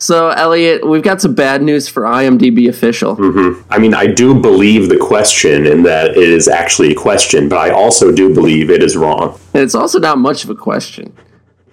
[0.00, 3.18] So, Elliot, we've got some bad news for IMDb official.
[3.68, 7.58] I mean, I do believe the question and that it is actually a question, but
[7.58, 9.38] I also do believe it is wrong.
[9.52, 11.14] And it's also not much of a question.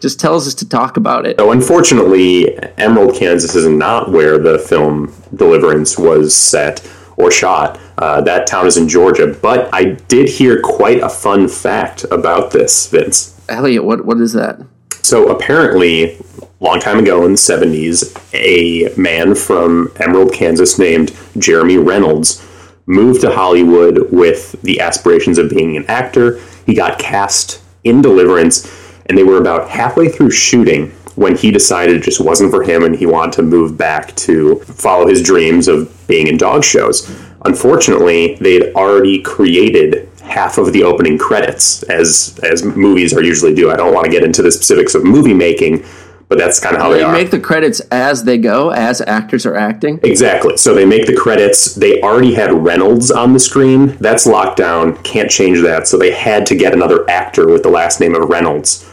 [0.02, 1.40] Just tells us to talk about it.
[1.40, 6.86] So, unfortunately, Emerald, Kansas is not where the film Deliverance was set
[7.16, 7.80] or shot.
[7.98, 9.28] Uh, that town is in Georgia.
[9.42, 13.40] But I did hear quite a fun fact about this, Vince.
[13.48, 14.60] Elliot, what what is that?
[15.02, 16.18] So apparently,
[16.60, 22.44] long time ago in the 70s, a man from Emerald, Kansas named Jeremy Reynolds
[22.88, 26.40] moved to Hollywood with the aspirations of being an actor.
[26.66, 28.66] He got cast in Deliverance,
[29.06, 32.84] and they were about halfway through shooting when he decided it just wasn't for him
[32.84, 37.10] and he wanted to move back to follow his dreams of being in dog shows.
[37.46, 43.72] Unfortunately, they'd already created half of the opening credits, as as movies are usually do.
[43.72, 45.84] I don't want to get into the specifics of movie making,
[46.30, 47.14] but that's kind of how they, They are.
[47.14, 50.00] make the credits as they go, as actors are acting.
[50.04, 50.58] Exactly.
[50.58, 51.76] So they make the credits.
[51.76, 53.96] They already had Reynolds on the screen.
[53.98, 54.98] That's locked down.
[55.04, 55.88] Can't change that.
[55.88, 58.90] So they had to get another actor with the last name of Reynolds.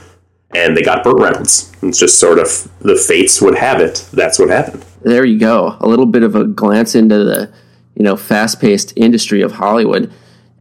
[0.54, 1.72] And they got Burt Reynolds.
[1.82, 4.08] It's just sort of the fates would have it.
[4.12, 4.84] That's what happened.
[5.02, 5.76] There you go.
[5.80, 7.52] A little bit of a glance into the,
[7.96, 10.12] you know, fast-paced industry of Hollywood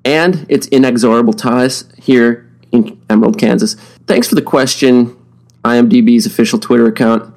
[0.04, 3.76] and its inexorable ties here in Emerald, Kansas.
[4.08, 5.16] Thanks for the question,
[5.64, 7.34] IMDb's official Twitter account.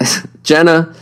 [0.42, 0.94] Jenna,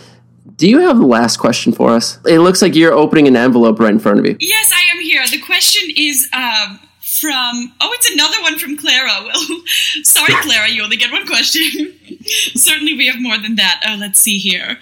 [0.56, 2.18] do you have the last question for us?
[2.26, 4.36] It looks like you're opening an envelope right in front of you.
[4.40, 5.24] Yes, I am here.
[5.26, 7.72] The question is um, from.
[7.80, 9.08] Oh, it's another one from Clara.
[9.22, 9.62] Well,
[10.02, 11.94] sorry, Clara, you only get one question.
[12.54, 13.82] Certainly, we have more than that.
[13.88, 14.78] Oh, let's see here.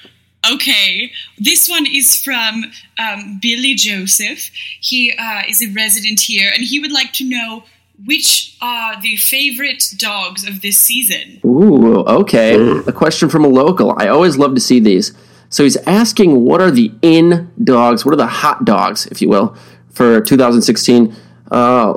[0.50, 2.64] Okay, this one is from
[2.98, 4.50] um, Billy Joseph.
[4.80, 7.64] He uh, is a resident here, and he would like to know
[8.04, 11.40] which are the favorite dogs of this season.
[11.44, 12.54] Ooh, okay.
[12.86, 13.94] A question from a local.
[13.98, 15.12] I always love to see these.
[15.48, 19.28] So he's asking what are the in dogs, what are the hot dogs, if you
[19.28, 19.56] will,
[19.90, 21.14] for 2016.
[21.50, 21.94] Uh,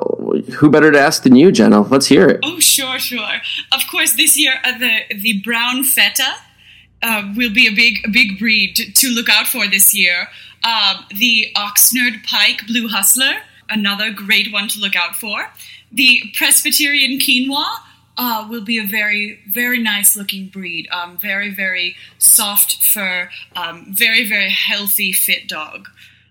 [0.58, 1.82] who better to ask than you, Jenna?
[1.82, 2.40] Let's hear it.
[2.44, 3.42] Oh, sure, sure.
[3.72, 6.36] Of course, this year uh, the the brown feta
[7.02, 10.28] uh, will be a big a big breed to, to look out for this year.
[10.64, 13.38] Um, the Oxnard Pike Blue Hustler,
[13.70, 15.50] another great one to look out for.
[15.92, 17.66] The Presbyterian Quinoa
[18.18, 20.88] uh, will be a very very nice looking breed.
[20.92, 25.88] Um, very very soft fur, um, very very healthy fit dog.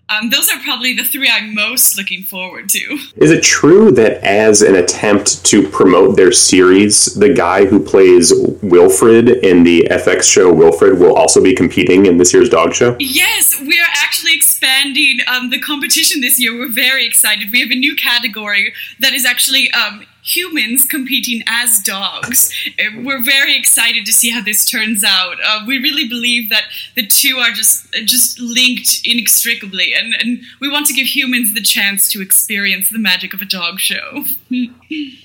[0.09, 2.79] Um, those are probably the three I'm most looking forward to.
[3.17, 8.33] Is it true that as an attempt to promote their series, the guy who plays
[8.63, 12.95] Wilfred in the FX show Wilfred will also be competing in this year's dog show?
[12.99, 16.57] Yes, we are actually expanding um, the competition this year.
[16.57, 17.51] We're very excited.
[17.51, 22.53] We have a new category that is actually um, humans competing as dogs.
[22.79, 25.37] Uh, We're very excited to see how this turns out.
[25.43, 26.65] Uh, we really believe that
[26.95, 31.61] the two are just just linked inextricably, and, and we want to give humans the
[31.61, 34.25] chance to experience the magic of a dog show.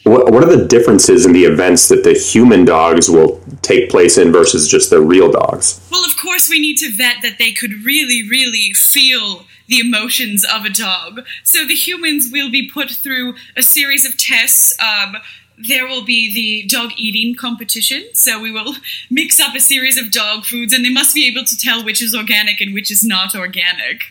[0.05, 4.19] What, what are the differences in the events that the human dogs will take place
[4.19, 5.81] in versus just the real dogs?
[5.91, 10.45] Well, of course, we need to vet that they could really, really feel the emotions
[10.45, 11.27] of a dog.
[11.43, 14.75] So the humans will be put through a series of tests.
[14.81, 15.17] Um,
[15.57, 18.05] there will be the dog eating competition.
[18.13, 18.75] So we will
[19.11, 22.03] mix up a series of dog foods, and they must be able to tell which
[22.03, 24.03] is organic and which is not organic.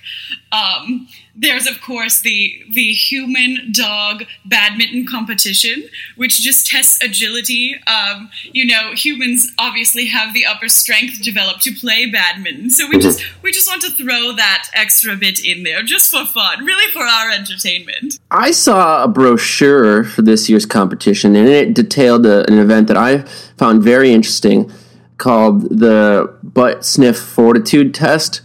[0.51, 7.75] Um, there's of course the the human dog badminton competition, which just tests agility.
[7.87, 12.99] Um, you know, humans obviously have the upper strength developed to play badminton, so we
[12.99, 16.91] just we just want to throw that extra bit in there just for fun, really
[16.91, 18.19] for our entertainment.
[18.29, 22.97] I saw a brochure for this year's competition, and it detailed a, an event that
[22.97, 23.19] I
[23.57, 24.71] found very interesting
[25.17, 28.41] called the Butt Sniff Fortitude Test,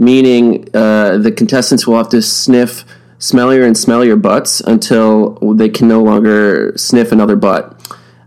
[0.00, 2.84] meaning uh, the contestants will have to sniff
[3.18, 7.76] smellier and smellier butts until they can no longer sniff another butt.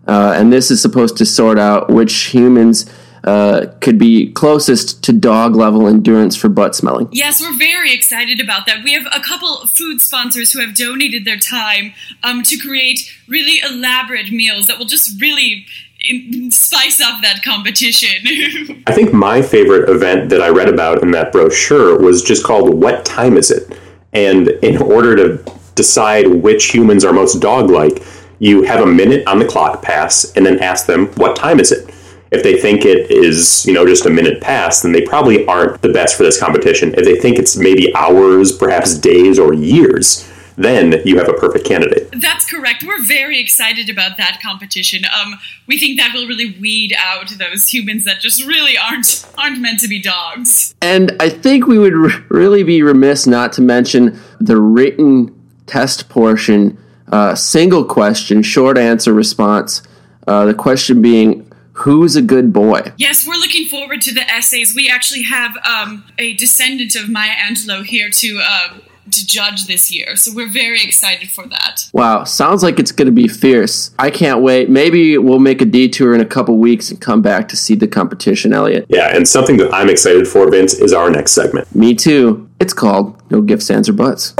[0.08, 2.86] Uh, and this is supposed to sort out which humans
[3.24, 7.08] uh, could be closest to dog level endurance for butt smelling.
[7.12, 8.84] Yes, we're very excited about that.
[8.84, 13.60] We have a couple food sponsors who have donated their time um, to create really
[13.60, 15.66] elaborate meals that will just really
[16.04, 18.84] in- spice up that competition.
[18.88, 22.74] I think my favorite event that I read about in that brochure was just called
[22.74, 23.78] What Time Is It?
[24.14, 28.04] And in order to decide which humans are most dog like,
[28.40, 31.72] you have a minute on the clock pass and then ask them, What time is
[31.72, 31.90] it?
[32.32, 35.82] If they think it is, you know, just a minute past, then they probably aren't
[35.84, 36.94] the best for this competition.
[36.96, 41.66] If they think it's maybe hours, perhaps days or years, then you have a perfect
[41.66, 42.10] candidate.
[42.20, 42.84] That's correct.
[42.84, 45.04] We're very excited about that competition.
[45.06, 49.60] Um, we think that will really weed out those humans that just really aren't aren't
[49.60, 50.76] meant to be dogs.
[50.82, 55.34] And I think we would r- really be remiss not to mention the written
[55.66, 56.78] test portion,
[57.12, 59.82] uh, single question, short answer response.
[60.28, 62.94] Uh, the question being, who's a good boy?
[62.98, 64.74] Yes, we're looking forward to the essays.
[64.76, 68.78] We actually have um, a descendant of Maya Angelou here to uh,
[69.12, 71.90] to judge this year, so we're very excited for that.
[71.94, 73.92] Wow, sounds like it's going to be fierce.
[74.00, 74.70] I can't wait.
[74.70, 77.88] Maybe we'll make a detour in a couple weeks and come back to see the
[77.88, 78.86] competition, Elliot.
[78.90, 81.74] Yeah, and something that I'm excited for, Vince, is our next segment.
[81.76, 82.50] Me too.
[82.60, 84.34] It's called No Gifts, or Butts.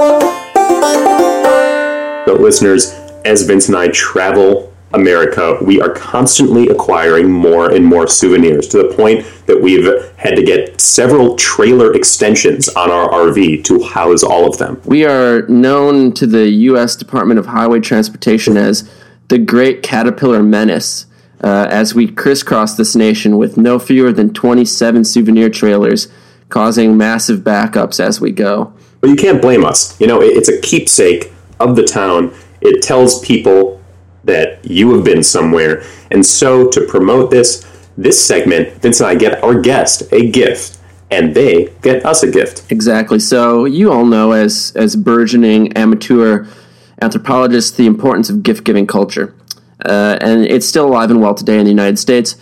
[2.26, 2.92] So, listeners,
[3.24, 8.78] as Vince and I travel America, we are constantly acquiring more and more souvenirs to
[8.78, 14.22] the point that we've had to get several trailer extensions on our RV to house
[14.22, 14.80] all of them.
[14.84, 16.96] We are known to the U.S.
[16.96, 18.88] Department of Highway Transportation as
[19.28, 21.06] the Great Caterpillar Menace.
[21.42, 26.08] Uh, as we crisscross this nation with no fewer than 27 souvenir trailers,
[26.48, 28.72] causing massive backups as we go.
[29.02, 30.00] But you can't blame us.
[30.00, 32.32] You know, it's a keepsake of the town.
[32.62, 33.73] It tells people
[34.24, 35.84] that you have been somewhere.
[36.10, 40.78] And so, to promote this, this segment, Vince and I get our guest a gift,
[41.10, 42.70] and they get us a gift.
[42.70, 43.18] Exactly.
[43.18, 46.46] So, you all know as, as burgeoning amateur
[47.00, 49.34] anthropologists the importance of gift giving culture.
[49.84, 52.36] Uh, and it's still alive and well today in the United States.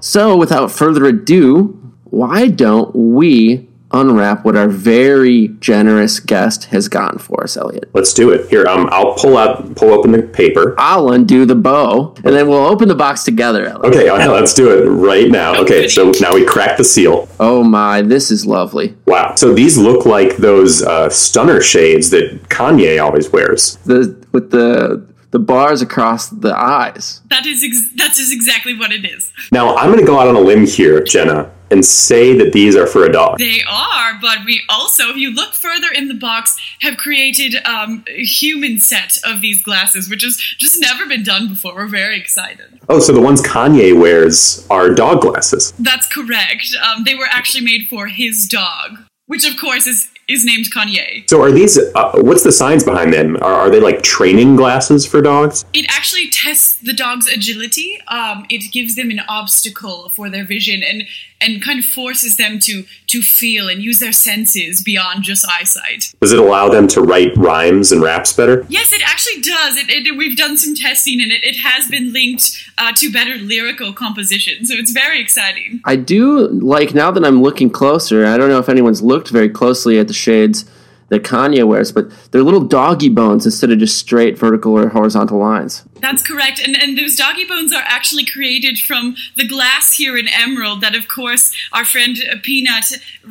[0.00, 7.18] So, without further ado, why don't we unwrap what our very generous guest has gotten
[7.18, 7.88] for us, Elliot.
[7.94, 8.48] Let's do it.
[8.48, 10.74] Here, um, I'll pull out, pull open the paper.
[10.78, 13.94] I'll undo the bow, and then we'll open the box together, Elliot.
[13.94, 15.60] Okay, let's do it right now.
[15.60, 17.28] Okay, so now we crack the seal.
[17.40, 18.96] Oh my, this is lovely.
[19.06, 19.34] Wow.
[19.36, 23.76] So these look like those uh, stunner shades that Kanye always wears.
[23.84, 27.20] The with the the bars across the eyes.
[27.28, 29.30] That is ex- that is exactly what it is.
[29.52, 32.74] Now I'm going to go out on a limb here, Jenna, and say that these
[32.76, 33.38] are for a dog.
[33.38, 38.04] They are, but we also, if you look further in the box, have created um,
[38.08, 41.74] a human set of these glasses, which has just never been done before.
[41.74, 42.80] We're very excited.
[42.88, 45.72] Oh, so the ones Kanye wears are dog glasses.
[45.78, 46.68] That's correct.
[46.82, 51.28] Um, they were actually made for his dog which of course is is named Kanye.
[51.28, 51.78] So are these?
[51.78, 53.36] Uh, what's the science behind them?
[53.36, 55.64] Are, are they like training glasses for dogs?
[55.72, 58.00] It actually tests the dog's agility.
[58.08, 61.04] Um, it gives them an obstacle for their vision and
[61.40, 66.12] and kind of forces them to to feel and use their senses beyond just eyesight.
[66.20, 68.66] Does it allow them to write rhymes and raps better?
[68.68, 69.76] Yes, it actually does.
[69.76, 73.36] It, it we've done some testing and it, it has been linked uh, to better
[73.36, 74.66] lyrical composition.
[74.66, 75.80] So it's very exciting.
[75.84, 78.26] I do like now that I'm looking closer.
[78.26, 80.64] I don't know if anyone's looked very closely at the shades
[81.08, 85.38] that Kanye wears, but they're little doggy bones instead of just straight vertical or horizontal
[85.38, 85.84] lines.
[86.00, 86.60] That's correct.
[86.60, 90.94] And, and those doggy bones are actually created from the glass here in Emerald that,
[90.94, 92.84] of course, our friend Peanut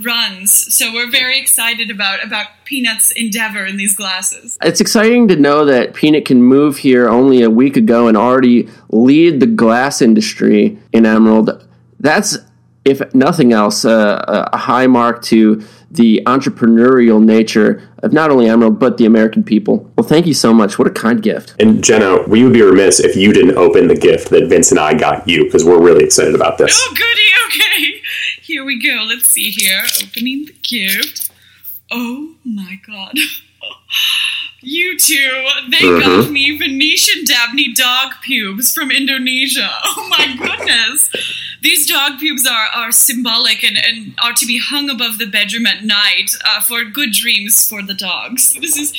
[0.03, 0.73] runs.
[0.75, 4.57] So we're very excited about, about Peanut's endeavor in these glasses.
[4.63, 8.69] It's exciting to know that Peanut can move here only a week ago and already
[8.89, 11.63] lead the glass industry in Emerald.
[11.99, 12.39] That's,
[12.83, 18.79] if nothing else, uh, a high mark to the entrepreneurial nature of not only Emerald,
[18.79, 19.89] but the American people.
[19.97, 20.77] Well, thank you so much.
[20.77, 21.55] What a kind gift.
[21.59, 24.79] And Jenna, we would be remiss if you didn't open the gift that Vince and
[24.79, 26.77] I got you because we're really excited about this.
[26.77, 27.63] Oh, goody.
[27.63, 28.01] Okay.
[28.41, 29.03] Here we go.
[29.07, 29.83] Let's see here.
[30.03, 31.31] Opening the gift.
[31.91, 33.13] Oh, my God.
[34.61, 36.21] You two, they mm-hmm.
[36.21, 39.69] got me Venetian Dabney dog pubes from Indonesia.
[39.85, 41.09] Oh my goodness.
[41.61, 45.65] These dog pubes are, are symbolic and, and are to be hung above the bedroom
[45.65, 48.53] at night uh, for good dreams for the dogs.
[48.53, 48.93] This is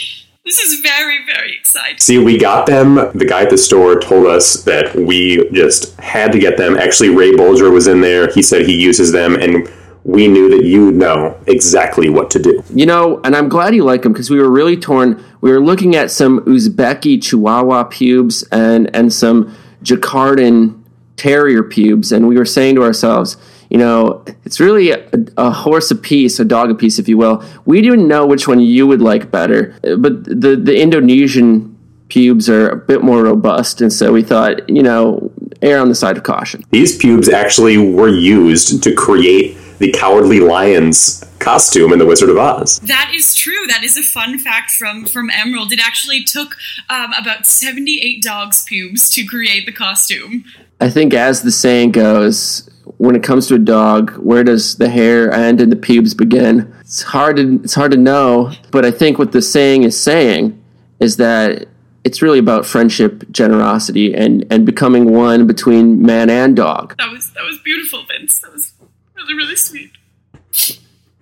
[0.44, 1.98] this is very, very exciting.
[1.98, 2.94] See, we got them.
[3.14, 6.76] The guy at the store told us that we just had to get them.
[6.76, 8.32] Actually, Ray Bolger was in there.
[8.32, 9.68] He said he uses them, and
[10.04, 12.62] we knew that you would know exactly what to do.
[12.74, 15.22] You know, and I'm glad you like them because we were really torn.
[15.40, 20.82] We were looking at some Uzbeki Chihuahua pubes and and some Jakartan
[21.16, 23.36] terrier pubes, and we were saying to ourselves,
[23.70, 25.06] you know, it's really a,
[25.36, 27.44] a, horse a piece, a dog a piece, if you will.
[27.66, 31.76] We didn't know which one you would like better, but the the Indonesian
[32.08, 35.30] pubes are a bit more robust, and so we thought, you know,
[35.60, 36.64] err on the side of caution.
[36.70, 42.36] These pubes actually were used to create the Cowardly Lion's costume in The Wizard of
[42.36, 42.78] Oz.
[42.80, 43.66] That is true.
[43.68, 45.72] That is a fun fact from from Emerald.
[45.72, 46.56] It actually took
[46.90, 50.44] um, about seventy eight dogs' pubes to create the costume.
[50.80, 54.88] I think, as the saying goes, when it comes to a dog, where does the
[54.88, 56.72] hair end and the pubes begin?
[56.80, 60.60] It's hard to it's hard to know, but I think what the saying is saying
[61.00, 61.68] is that
[62.04, 66.96] it's really about friendship, generosity, and and becoming one between man and dog.
[66.98, 68.40] That was that was beautiful, Vince.
[68.40, 68.72] That was
[69.18, 69.92] really really sweet.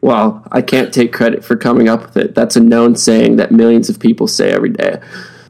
[0.01, 2.35] Well, I can't take credit for coming up with it.
[2.35, 5.01] That's a known saying that millions of people say every day.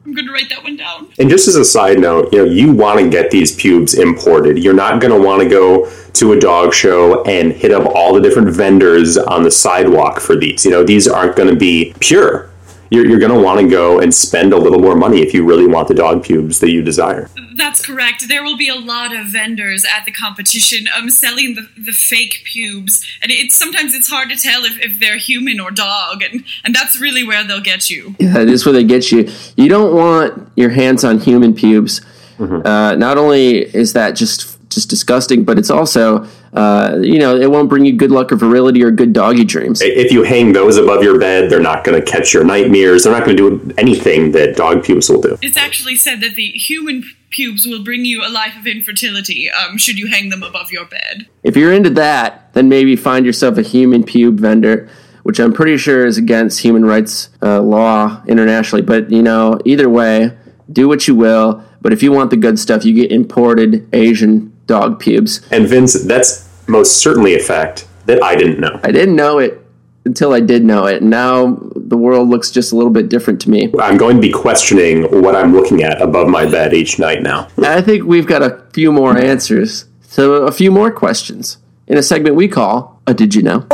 [0.03, 1.09] I'm going to write that one down.
[1.19, 4.57] And just as a side note, you know, you want to get these pubes imported.
[4.57, 8.13] You're not going to want to go to a dog show and hit up all
[8.13, 10.65] the different vendors on the sidewalk for these.
[10.65, 12.49] You know, these aren't going to be pure
[12.89, 15.45] you're, you're going to want to go and spend a little more money if you
[15.45, 17.29] really want the dog pubes that you desire.
[17.55, 18.27] That's correct.
[18.27, 22.41] There will be a lot of vendors at the competition um, selling the, the fake
[22.45, 26.43] pubes, and it's sometimes it's hard to tell if, if they're human or dog, and,
[26.63, 28.15] and that's really where they'll get you.
[28.19, 29.29] Yeah, it is where they get you.
[29.55, 32.01] You don't want your hands on human pubes
[32.39, 37.49] Uh, not only is that just just disgusting, but it's also uh, you know it
[37.49, 39.81] won't bring you good luck or virility or good doggy dreams.
[39.81, 43.03] If you hang those above your bed, they're not going to catch your nightmares.
[43.03, 45.37] They're not going to do anything that dog pubes will do.
[45.41, 49.77] It's actually said that the human pubes will bring you a life of infertility um,
[49.77, 51.27] should you hang them above your bed.
[51.43, 54.89] If you're into that, then maybe find yourself a human pube vendor,
[55.23, 58.81] which I'm pretty sure is against human rights uh, law internationally.
[58.81, 60.35] But you know, either way,
[60.71, 61.63] do what you will.
[61.81, 65.41] But if you want the good stuff, you get imported Asian dog pubes.
[65.51, 68.79] And Vince, that's most certainly a fact that I didn't know.
[68.83, 69.61] I didn't know it
[70.05, 71.03] until I did know it.
[71.03, 73.73] Now the world looks just a little bit different to me.
[73.79, 77.49] I'm going to be questioning what I'm looking at above my bed each night now.
[77.57, 81.57] I think we've got a few more answers to a few more questions
[81.87, 83.67] in a segment we call a Did You Know?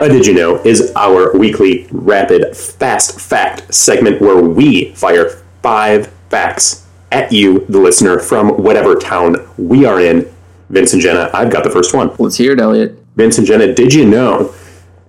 [0.00, 6.12] A Did You Know is our weekly rapid fast fact segment where we fire five
[6.28, 10.32] facts at you, the listener, from whatever town we are in.
[10.70, 12.10] Vince and Jenna, I've got the first one.
[12.18, 12.98] Let's hear it, Elliot.
[13.14, 14.54] Vince and Jenna, did you know,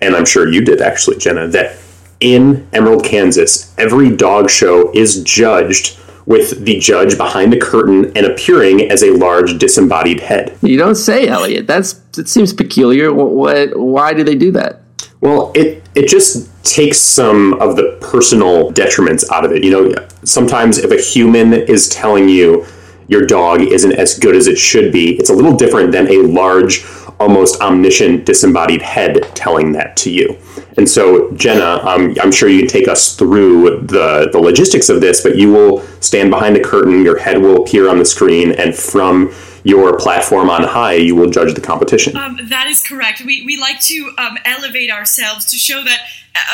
[0.02, 1.78] and I'm sure you did actually, Jenna, that
[2.20, 8.26] in Emerald, Kansas, every dog show is judged with the judge behind the curtain and
[8.26, 10.58] appearing as a large disembodied head.
[10.62, 11.68] You don't say, Elliot.
[11.68, 13.14] That's it seems peculiar.
[13.14, 13.78] What, what?
[13.78, 14.82] Why do they do that?
[15.22, 19.64] Well, it it just takes some of the personal detriments out of it.
[19.64, 22.66] You know, sometimes if a human is telling you
[23.08, 26.18] your dog isn't as good as it should be, it's a little different than a
[26.20, 26.86] large,
[27.20, 30.38] almost omniscient, disembodied head telling that to you.
[30.78, 35.02] And so, Jenna, um, I'm sure you can take us through the, the logistics of
[35.02, 38.54] this, but you will stand behind the curtain, your head will appear on the screen,
[38.54, 39.34] and from
[39.64, 42.18] your platform on high, you will judge the competition.
[42.18, 43.22] Um, that is correct.
[43.24, 46.06] We, we like to um, elevate ourselves to show that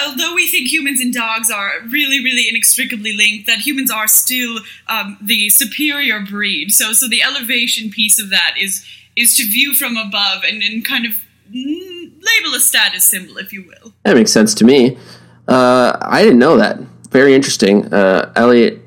[0.06, 4.60] although we think humans and dogs are really, really inextricably linked, that humans are still
[4.88, 6.72] um, the superior breed.
[6.72, 10.86] So, so the elevation piece of that is is to view from above and, and
[10.86, 11.12] kind of
[11.52, 13.94] mm, label a status symbol, if you will.
[14.04, 14.98] That makes sense to me.
[15.48, 16.80] Uh, I didn't know that.
[17.12, 17.92] Very interesting.
[17.94, 18.80] Uh, Elliot,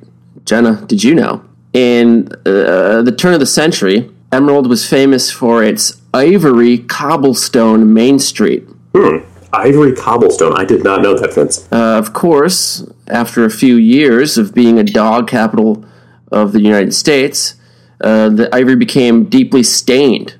[0.44, 1.44] Jenna, did you know?
[1.72, 8.18] In uh, the turn of the century, Emerald was famous for its ivory cobblestone main
[8.18, 8.62] street.
[8.94, 9.18] Hmm.
[9.52, 10.54] Ivory cobblestone.
[10.56, 11.68] I did not know that, Vince.
[11.70, 15.84] Uh, of course, after a few years of being a dog capital
[16.30, 17.54] of the United States,
[18.00, 20.36] uh, the ivory became deeply stained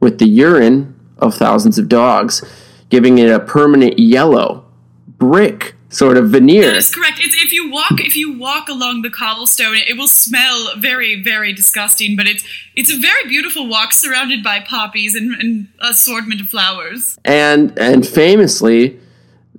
[0.00, 2.42] with the urine of thousands of dogs,
[2.88, 4.64] giving it a permanent yellow
[5.18, 6.66] brick sort of veneer.
[6.66, 7.18] That is correct.
[7.20, 11.52] It's, if you walk if you walk along the cobblestone, it will smell very very
[11.52, 12.16] disgusting.
[12.16, 17.18] But it's it's a very beautiful walk surrounded by poppies and, and assortment of flowers.
[17.24, 18.98] And and famously,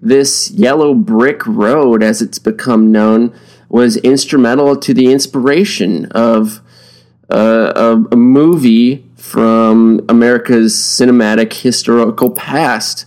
[0.01, 3.33] this yellow brick road, as it's become known,
[3.69, 6.61] was instrumental to the inspiration of
[7.29, 13.05] uh, a, a movie from America's cinematic historical past,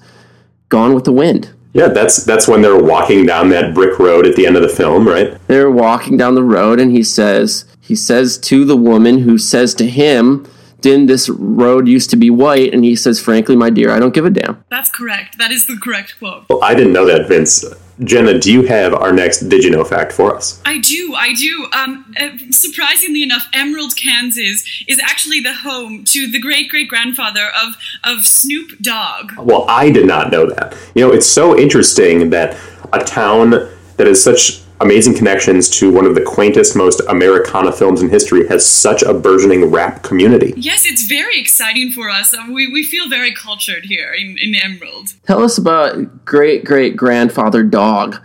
[0.69, 1.55] Gone with the Wind.
[1.79, 4.69] Yeah, that's that's when they're walking down that brick road at the end of the
[4.69, 5.39] film, right?
[5.47, 9.75] They're walking down the road, and he says he says to the woman who says
[9.75, 10.45] to him,
[10.81, 14.15] "Didn't this road used to be white?" And he says, "Frankly, my dear, I don't
[14.15, 15.39] give a damn." That's correct.
[15.39, 16.45] That is the correct quote.
[16.49, 17.65] Well, I didn't know that, Vince.
[18.05, 20.63] Jenna, do you have our next Did You Know fact for us?
[20.65, 21.67] I do, I do.
[21.73, 27.49] Um, uh, surprisingly enough, Emerald, Kansas is actually the home to the great great grandfather
[27.61, 29.33] of, of Snoop Dogg.
[29.37, 30.77] Well, I did not know that.
[30.95, 32.57] You know, it's so interesting that
[32.93, 38.03] a town that is such amazing connections to one of the quaintest, most Americana films
[38.03, 40.55] in history has such a burgeoning rap community.
[40.57, 42.33] Yes, it's very exciting for us.
[42.35, 45.15] Um, we, we feel very cultured here in, in Emerald.
[45.27, 48.17] Tell us about great great grandfather Dog.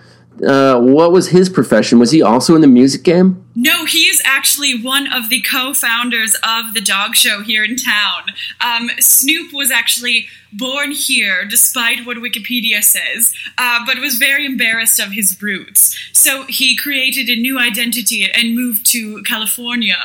[0.46, 2.00] Uh, what was his profession?
[2.00, 3.43] Was he also in the music game?
[3.56, 8.24] No, he is actually one of the co-founders of the dog show here in town.
[8.60, 15.00] Um, Snoop was actually born here, despite what Wikipedia says, uh, but was very embarrassed
[15.00, 15.98] of his roots.
[16.14, 19.98] So he created a new identity and moved to California,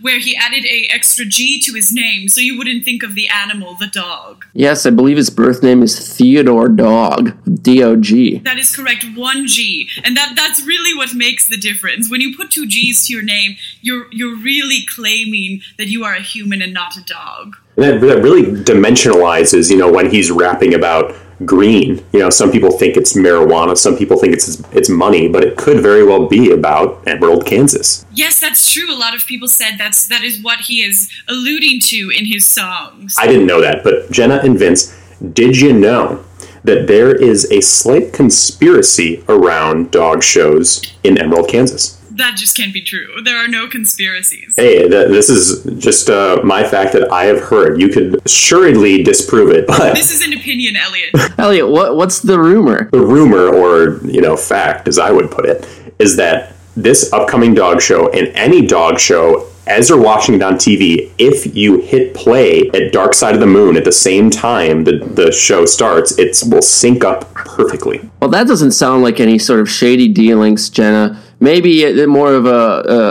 [0.00, 3.28] where he added a extra G to his name, so you wouldn't think of the
[3.28, 4.44] animal, the dog.
[4.52, 7.36] Yes, I believe his birth name is Theodore Dog.
[7.62, 8.38] D O G.
[8.38, 12.08] That is correct, one G, and that that's really what makes the difference.
[12.08, 16.14] When you put two G's to your name, you're you're really claiming that you are
[16.14, 17.56] a human and not a dog.
[17.76, 22.04] And that, that really dimensionalizes, you know, when he's rapping about green.
[22.12, 25.56] You know, some people think it's marijuana, some people think it's it's money, but it
[25.56, 28.06] could very well be about Emerald, Kansas.
[28.12, 28.90] Yes, that's true.
[28.92, 32.46] A lot of people said that's that is what he is alluding to in his
[32.46, 33.16] songs.
[33.18, 34.96] I didn't know that, but Jenna and Vince,
[35.32, 36.24] did you know
[36.64, 41.95] that there is a slight conspiracy around dog shows in Emerald, Kansas?
[42.16, 43.22] That just can't be true.
[43.22, 44.54] There are no conspiracies.
[44.56, 47.80] Hey, th- this is just uh, my fact that I have heard.
[47.80, 51.10] You could assuredly disprove it, but This is an opinion, Elliot.
[51.38, 52.88] Elliot, what what's the rumor?
[52.92, 55.66] the rumor, or you know, fact, as I would put it,
[55.98, 60.54] is that this upcoming dog show and any dog show, as you're watching it on
[60.54, 64.84] TV, if you hit play at Dark Side of the Moon at the same time
[64.84, 68.08] the the show starts, it will sync up perfectly.
[68.20, 71.20] Well, that doesn't sound like any sort of shady dealings, Jenna.
[71.40, 72.50] Maybe it- more of a,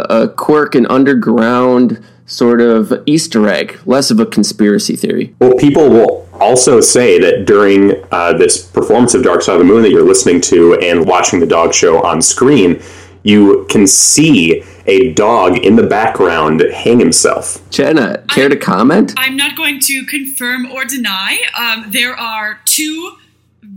[0.10, 5.36] a, a quirk, and underground sort of Easter egg, less of a conspiracy theory.
[5.40, 9.66] Well, people will also say that during uh, this performance of Dark Side of the
[9.66, 12.82] Moon that you're listening to and watching the dog show on screen,
[13.24, 17.68] you can see a dog in the background hang himself.
[17.72, 19.14] Jenna, care to comment?
[19.18, 21.42] I'm not going to confirm or deny.
[21.58, 23.18] Um, there are two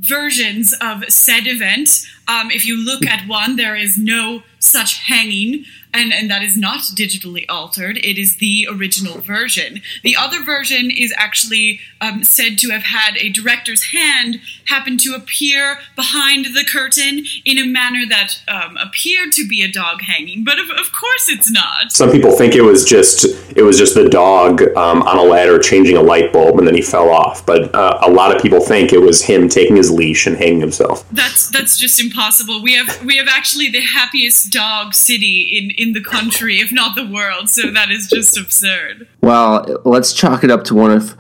[0.09, 2.06] versions of said event.
[2.26, 5.64] Um, if you look at one, there is no such hanging,
[5.99, 7.96] and, and that is not digitally altered.
[7.99, 9.82] It is the original version.
[10.03, 15.14] The other version is actually um, said to have had a director's hand happen to
[15.14, 20.44] appear behind the curtain in a manner that um, appeared to be a dog hanging,
[20.44, 21.90] but of, of course it's not.
[21.90, 23.24] Some people think it was just
[23.57, 26.74] it was just the dog um, on a ladder changing a light bulb and then
[26.74, 27.44] he fell off.
[27.44, 30.61] But uh, a lot of people think it was him taking his leash and hanging
[30.61, 31.09] himself.
[31.11, 32.62] That's that's just impossible.
[32.62, 36.97] We have we have actually the happiest dog city in in the country, if not
[36.97, 37.49] the world.
[37.51, 39.09] So that is just absurd.
[39.20, 41.16] Well, let's chalk it up to one of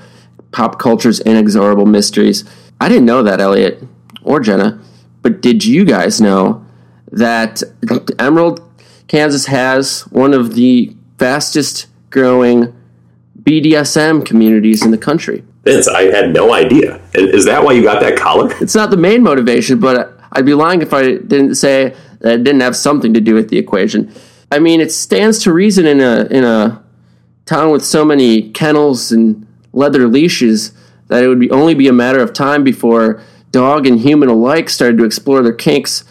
[0.52, 2.44] pop culture's inexorable mysteries.
[2.80, 3.82] I didn't know that, Elliot
[4.22, 4.80] or Jenna,
[5.22, 6.64] but did you guys know
[7.10, 7.62] that
[8.18, 8.60] Emerald,
[9.08, 12.74] Kansas has one of the fastest growing
[13.42, 15.42] BDSM communities in the country?
[15.64, 17.00] Vince, I had no idea.
[17.14, 18.54] Is that why you got that collar?
[18.60, 22.44] It's not the main motivation, but I'd be lying if I didn't say that it
[22.44, 24.12] didn't have something to do with the equation.
[24.50, 26.82] I mean, it stands to reason in a in a
[27.44, 30.72] town with so many kennels and leather leashes
[31.08, 34.68] that it would be only be a matter of time before dog and human alike
[34.68, 36.04] started to explore their kinks.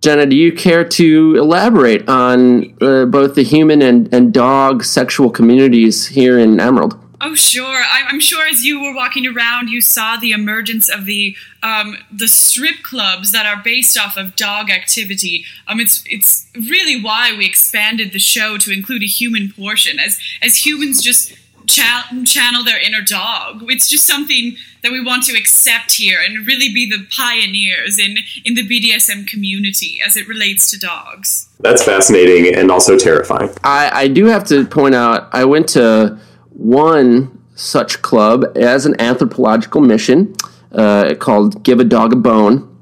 [0.00, 5.30] Jenna, do you care to elaborate on uh, both the human and, and dog sexual
[5.30, 6.96] communities here in Emerald?
[7.28, 11.06] Oh sure, I, I'm sure as you were walking around, you saw the emergence of
[11.06, 15.44] the um, the strip clubs that are based off of dog activity.
[15.66, 20.20] Um, it's it's really why we expanded the show to include a human portion, as
[20.40, 21.34] as humans just
[21.66, 23.64] cha- channel their inner dog.
[23.68, 28.18] It's just something that we want to accept here and really be the pioneers in
[28.44, 31.48] in the BDSM community as it relates to dogs.
[31.58, 33.50] That's fascinating and also terrifying.
[33.64, 36.20] I, I do have to point out, I went to
[36.56, 40.34] one such club as an anthropological mission
[40.72, 42.72] uh, called Give a Dog a Bone.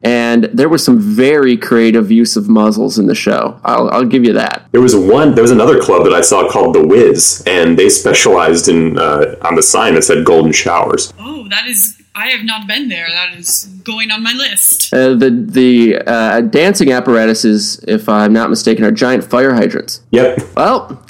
[0.00, 3.60] And there was some very creative use of muzzles in the show.
[3.64, 4.68] I'll, I'll give you that.
[4.70, 5.34] There was one.
[5.34, 9.34] There was another club that I saw called the Wiz, and they specialized in uh,
[9.42, 11.12] on the sign that said golden showers.
[11.18, 12.00] Oh, that is.
[12.14, 13.08] I have not been there.
[13.10, 14.94] That is going on my list.
[14.94, 20.02] Uh, the the uh, dancing apparatuses, if I'm not mistaken, are giant fire hydrants.
[20.12, 20.40] Yep.
[20.56, 21.04] Well,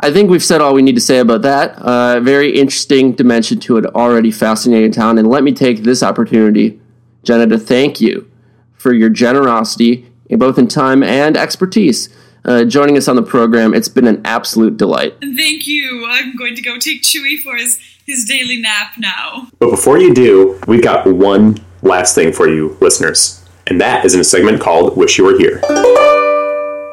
[0.00, 1.78] I think we've said all we need to say about that.
[1.78, 5.18] Uh, very interesting dimension to an already fascinating town.
[5.18, 6.80] And let me take this opportunity,
[7.22, 8.30] Jenna, to thank you
[8.74, 12.08] for your generosity, both in time and expertise,
[12.44, 13.72] uh, joining us on the program.
[13.72, 15.14] It's been an absolute delight.
[15.20, 16.06] Thank you.
[16.08, 19.48] I'm going to go take Chewy for his, his daily nap now.
[19.58, 24.14] But before you do, we've got one last thing for you, listeners, and that is
[24.14, 25.62] in a segment called "Wish You Were Here."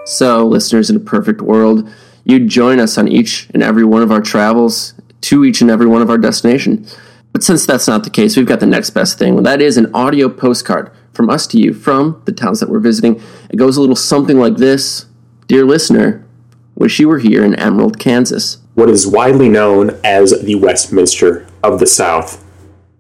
[0.06, 1.90] So, listeners, in a perfect world,
[2.24, 5.88] you'd join us on each and every one of our travels to each and every
[5.88, 6.98] one of our destinations.
[7.32, 9.44] But since that's not the case, we've got the next best thing.
[9.44, 13.22] That is an audio postcard from us to you from the towns that we're visiting.
[13.50, 15.06] It goes a little something like this
[15.48, 16.26] Dear listener,
[16.76, 18.60] wish you were here in Emerald, Kansas.
[18.76, 22.44] What is widely known as the Westminster of the South,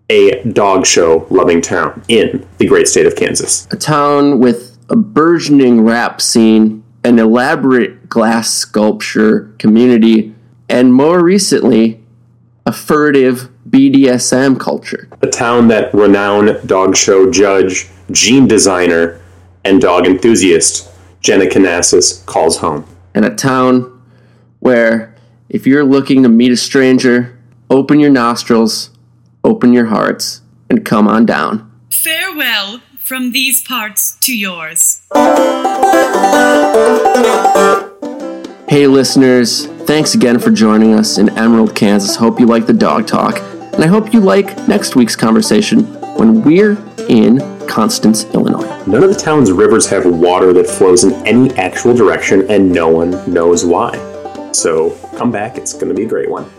[0.10, 3.68] a dog show loving town in the great state of Kansas.
[3.72, 10.36] A town with a burgeoning rap scene, an elaborate glass sculpture community,
[10.68, 12.04] and more recently,
[12.66, 15.08] a furtive BDSM culture.
[15.22, 19.20] A town that renowned dog show judge, gene designer,
[19.64, 20.92] and dog enthusiast
[21.22, 22.86] Jenna Canassis calls home.
[23.14, 24.02] and a town
[24.60, 25.16] where
[25.50, 27.38] if you're looking to meet a stranger,
[27.70, 28.90] open your nostrils,
[29.44, 31.72] open your hearts, and come on down.
[31.92, 35.02] Farewell from these parts to yours.
[38.72, 42.16] Hey, listeners, thanks again for joining us in Emerald, Kansas.
[42.16, 43.38] Hope you like the dog talk,
[43.74, 45.84] and I hope you like next week's conversation
[46.16, 46.78] when we're
[47.10, 48.66] in Constance, Illinois.
[48.88, 52.88] None of the town's rivers have water that flows in any actual direction, and no
[52.88, 53.92] one knows why.
[54.54, 56.50] So come back, it's going to be a great one.